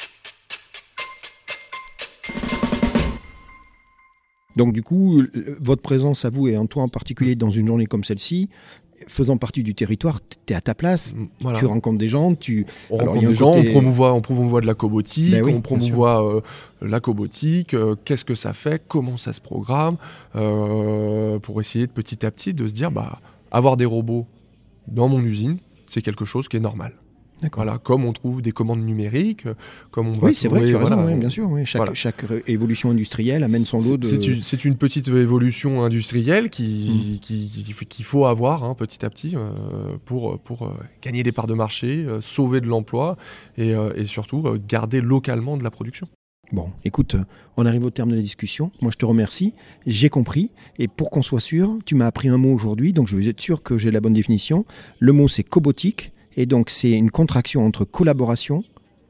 Donc 4.55 4.73
du 4.73 4.83
coup, 4.83 5.21
votre 5.59 5.81
présence 5.81 6.25
à 6.25 6.29
vous 6.29 6.47
et 6.47 6.57
en 6.57 6.65
toi 6.65 6.83
en 6.83 6.89
particulier 6.89 7.35
dans 7.35 7.49
une 7.51 7.67
journée 7.67 7.85
comme 7.85 8.03
celle-ci, 8.03 8.49
faisant 9.07 9.37
partie 9.37 9.63
du 9.63 9.73
territoire, 9.73 10.19
tu 10.45 10.53
es 10.53 10.55
à 10.55 10.61
ta 10.61 10.75
place, 10.75 11.15
Mm, 11.15 11.25
Voilà. 11.41 11.57
tu 11.59 11.65
rencontres 11.65 11.97
des 11.97 12.07
gens, 12.07 12.35
tu... 12.35 12.67
On 12.91 12.99
Alors, 12.99 13.13
rencontre 13.15 13.29
des 13.29 13.35
gens, 13.35 13.51
côté- 13.51 13.69
on 13.69 13.71
promouvoit, 13.71 14.13
on 14.13 14.21
promouvoit 14.21 14.61
de 14.61 14.67
la 14.67 14.75
cobotique, 14.75 15.31
Ben 15.31 15.43
oui, 15.43 15.53
on 15.55 15.61
promouvoit 15.61 16.23
euh, 16.35 16.41
la 16.83 16.99
cobotique, 16.99 17.73
euh, 17.73 17.95
qu'est-ce 18.05 18.23
que 18.23 18.35
ça 18.35 18.53
fait, 18.53 18.79
comment 18.87 19.17
ça 19.17 19.33
se 19.33 19.41
programme, 19.41 19.97
euh, 20.35 21.39
pour 21.39 21.59
essayer 21.61 21.87
de 21.87 21.91
petit 21.91 22.25
à 22.25 22.31
petit 22.31 22.53
de 22.53 22.67
se 22.67 22.73
dire, 22.73 22.91
bah, 22.91 23.19
avoir 23.51 23.75
des 23.77 23.85
robots 23.85 24.27
dans 24.87 25.07
mon 25.07 25.19
usine, 25.21 25.57
c'est 25.87 26.01
quelque 26.01 26.25
chose 26.25 26.47
qui 26.47 26.57
est 26.57 26.61
normal. 26.61 26.93
Voilà, 27.53 27.77
comme 27.79 28.05
on 28.05 28.13
trouve 28.13 28.41
des 28.41 28.51
commandes 28.51 28.83
numériques, 28.85 29.45
euh, 29.45 29.53
comme 29.91 30.07
on 30.09 30.11
va 30.13 30.27
Oui, 30.27 30.35
c'est 30.35 30.47
vrai, 30.47 30.59
tu 30.65 30.75
as 30.75 30.77
raison, 30.79 30.87
voilà, 30.89 31.05
oui, 31.05 31.13
on- 31.13 31.17
bien 31.17 31.29
sûr. 31.29 31.49
oui. 31.49 31.65
Chaque, 31.65 31.79
voilà. 31.79 31.93
chaque 31.93 32.21
ré- 32.21 32.43
évolution 32.47 32.91
industrielle 32.91 33.43
amène 33.43 33.65
son 33.65 33.79
lot 33.79 33.97
de... 33.97 34.05
C'est 34.41 34.63
une, 34.65 34.75
petite 34.75 35.07
évolution 35.07 35.83
industrielle 35.83 36.45
Mm. 36.45 36.49
qui, 36.49 37.19
qui- 37.21 37.49
qui- 37.75 37.85
qu'il 37.85 38.05
faut 38.05 38.25
avoir 38.25 38.63
hein, 38.63 38.75
petit 38.75 39.03
à 39.05 39.09
petit 39.09 39.35
euh, 39.35 39.49
pour, 40.05 40.39
pour 40.39 40.63
euh, 40.63 40.69
gagner 41.01 41.23
des 41.23 41.31
parts 41.31 41.47
de 41.47 41.53
marché, 41.53 42.05
euh, 42.07 42.21
sauver 42.21 42.61
de 42.61 42.67
l'emploi 42.67 43.17
et, 43.57 43.73
euh, 43.73 43.91
et 43.95 44.05
surtout 44.05 44.43
euh, 44.45 44.59
garder 44.67 45.01
localement 45.01 45.57
de 45.57 45.63
la 45.63 45.71
production. 45.71 46.07
Bon, 46.51 46.69
écoute, 46.83 47.15
euh, 47.15 47.23
on 47.55 47.65
arrive 47.65 47.85
au 47.85 47.91
terme 47.91 48.09
de 48.11 48.15
la 48.15 48.21
discussion. 48.21 48.71
Moi, 48.81 48.91
je 48.91 48.97
te 48.97 49.05
remercie. 49.05 49.53
J'ai 49.87 50.09
compris. 50.09 50.51
Et 50.79 50.87
pour 50.89 51.09
qu'on 51.09 51.21
soit 51.23 51.39
sûr, 51.39 51.77
tu 51.85 51.95
m'as 51.95 52.07
appris 52.07 52.27
un 52.27 52.37
mot 52.37 52.53
aujourd'hui, 52.53 52.91
donc 52.91 53.07
je 53.07 53.15
veux 53.15 53.25
être 53.25 53.39
sûr 53.39 53.63
que 53.63 53.77
j'ai 53.77 53.89
la 53.89 54.01
bonne 54.01 54.11
définition. 54.13 54.65
Le 54.99 55.13
mot, 55.13 55.27
c'est 55.29 55.43
cobotique. 55.43 56.11
Et 56.37 56.45
donc, 56.45 56.69
c'est 56.69 56.91
une 56.91 57.11
contraction 57.11 57.65
entre 57.65 57.85
collaboration 57.85 58.63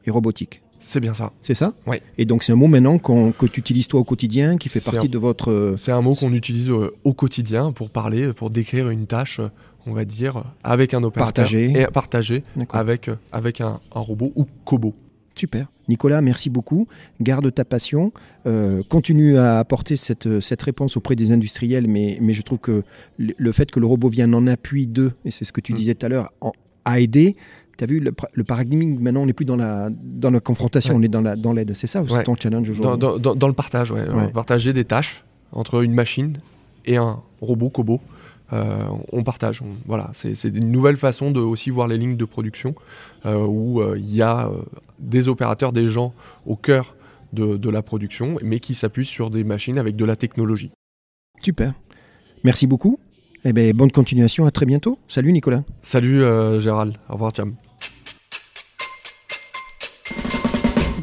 et 0.06 0.10
robotique. 0.10 0.62
C'est 0.80 0.98
bien 0.98 1.14
ça. 1.14 1.32
C'est 1.42 1.54
ça? 1.54 1.74
Oui. 1.86 1.98
Et 2.18 2.24
donc, 2.24 2.42
c'est 2.42 2.52
un 2.52 2.56
mot 2.56 2.66
maintenant 2.66 2.98
que 2.98 3.46
tu 3.46 3.60
utilises 3.60 3.86
toi 3.86 4.00
au 4.00 4.04
quotidien, 4.04 4.56
qui 4.58 4.68
fait 4.68 4.82
partie 4.82 5.06
un- 5.06 5.10
de 5.10 5.18
votre. 5.18 5.50
euh, 5.52 5.76
C'est 5.76 5.92
un 5.92 6.00
mot 6.02 6.14
qu'on 6.14 6.32
utilise 6.32 6.70
euh, 6.70 6.90
au 7.04 7.12
quotidien 7.14 7.70
pour 7.70 7.90
parler, 7.90 8.32
pour 8.32 8.50
décrire 8.50 8.90
une 8.90 9.06
tâche, 9.06 9.38
euh, 9.38 9.48
on 9.86 9.92
va 9.92 10.04
dire, 10.04 10.42
avec 10.64 10.92
un 10.92 11.04
opérateur. 11.04 11.44
Partagé. 11.44 11.70
Et 11.80 11.86
partagé 11.86 12.42
avec, 12.70 13.10
avec 13.30 13.60
un, 13.60 13.78
un 13.94 14.00
robot 14.00 14.32
ou 14.34 14.46
cobo. 14.64 14.94
Super. 15.38 15.66
Nicolas, 15.88 16.20
merci 16.20 16.50
beaucoup. 16.50 16.88
Garde 17.20 17.54
ta 17.54 17.64
passion. 17.64 18.12
Euh, 18.46 18.82
continue 18.88 19.38
à 19.38 19.60
apporter 19.60 19.96
cette, 19.96 20.40
cette 20.40 20.62
réponse 20.62 20.96
auprès 20.96 21.14
des 21.16 21.30
industriels, 21.32 21.86
mais, 21.86 22.18
mais 22.20 22.32
je 22.34 22.42
trouve 22.42 22.58
que 22.58 22.82
le 23.18 23.32
le 23.38 23.52
fait 23.52 23.70
que 23.70 23.78
le 23.80 23.86
robot 23.86 24.08
vienne 24.08 24.34
en 24.34 24.46
appui 24.48 24.86
d'eux, 24.88 25.12
et 25.24 25.30
c'est 25.30 25.44
ce 25.44 25.52
que 25.52 25.60
tu 25.60 25.72
Mm. 25.72 25.76
disais 25.76 25.94
tout 25.94 26.06
à 26.06 26.08
l'heure, 26.10 26.32
en- 26.86 26.90
a 26.92 27.00
aidé. 27.00 27.36
Tu 27.78 27.84
as 27.84 27.86
vu, 27.86 28.00
le, 28.00 28.12
le 28.34 28.44
paradigme, 28.44 28.98
maintenant, 29.00 29.22
on 29.22 29.26
n'est 29.26 29.32
plus 29.32 29.46
dans 29.46 29.56
la, 29.56 29.88
dans 29.90 30.30
la 30.30 30.40
confrontation, 30.40 30.94
Ouais. 30.94 31.00
on 31.00 31.02
est 31.02 31.08
dans 31.08 31.20
la- 31.22 31.36
dans 31.36 31.52
l'aide. 31.52 31.72
c'est 31.74 31.86
ça 31.86 32.02
aussi 32.02 32.12
Ouais. 32.14 32.22
ton 32.24 32.36
challenge 32.36 32.68
aujourd'hui? 32.70 32.98
Dans- 33.00 33.18
dans- 33.18 33.34
dans 33.34 33.48
le 33.48 33.54
partage, 33.54 33.90
ouais. 33.90 34.04
Partager 34.32 34.72
des 34.72 34.84
tâches 34.84 35.24
entre 35.52 35.82
une 35.82 35.92
machine 35.94 36.38
et 36.84 36.96
un 36.96 37.20
robot 37.40 37.70
cobo. 37.70 38.00
Euh, 38.52 38.84
on 39.12 39.22
partage. 39.24 39.62
on- 39.62 39.76
voilà, 39.86 40.10
c'est 40.12 40.34
c'est 40.34 40.48
une 40.50 40.70
nouvelle 40.70 40.98
façon 40.98 41.30
de 41.30 41.40
aussi 41.40 41.70
voir 41.70 41.88
les 41.88 41.96
lignes 41.96 42.18
de 42.18 42.24
production 42.26 42.74
euh, 43.24 43.46
où 43.46 43.80
euh, 43.80 43.96
il 43.98 44.14
y 44.14 44.20
a 44.20 44.50
des 44.98 45.28
opérateurs, 45.28 45.72
des 45.72 45.86
gens 45.88 46.12
au 46.44 46.54
cœur 46.54 46.94
de, 47.32 47.56
de 47.56 47.70
la 47.70 47.80
production, 47.80 48.36
mais 48.42 48.60
qui 48.60 48.74
s'appuient 48.74 49.06
sur 49.06 49.30
des 49.30 49.42
machines 49.42 49.78
avec 49.78 49.96
de 49.96 50.04
la 50.04 50.16
technologie. 50.16 50.70
Super. 51.40 51.72
Merci 52.44 52.66
beaucoup. 52.66 52.98
Eh 53.44 53.52
ben, 53.52 53.72
bonne 53.72 53.90
continuation. 53.90 54.46
À 54.46 54.50
très 54.50 54.66
bientôt. 54.66 54.98
Salut, 55.08 55.32
Nicolas. 55.32 55.64
Salut 55.82 56.22
euh, 56.22 56.60
Gérald, 56.60 56.96
au 57.08 57.14
revoir 57.14 57.32
Cham. 57.34 57.56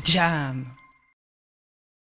Jam. 0.06 0.66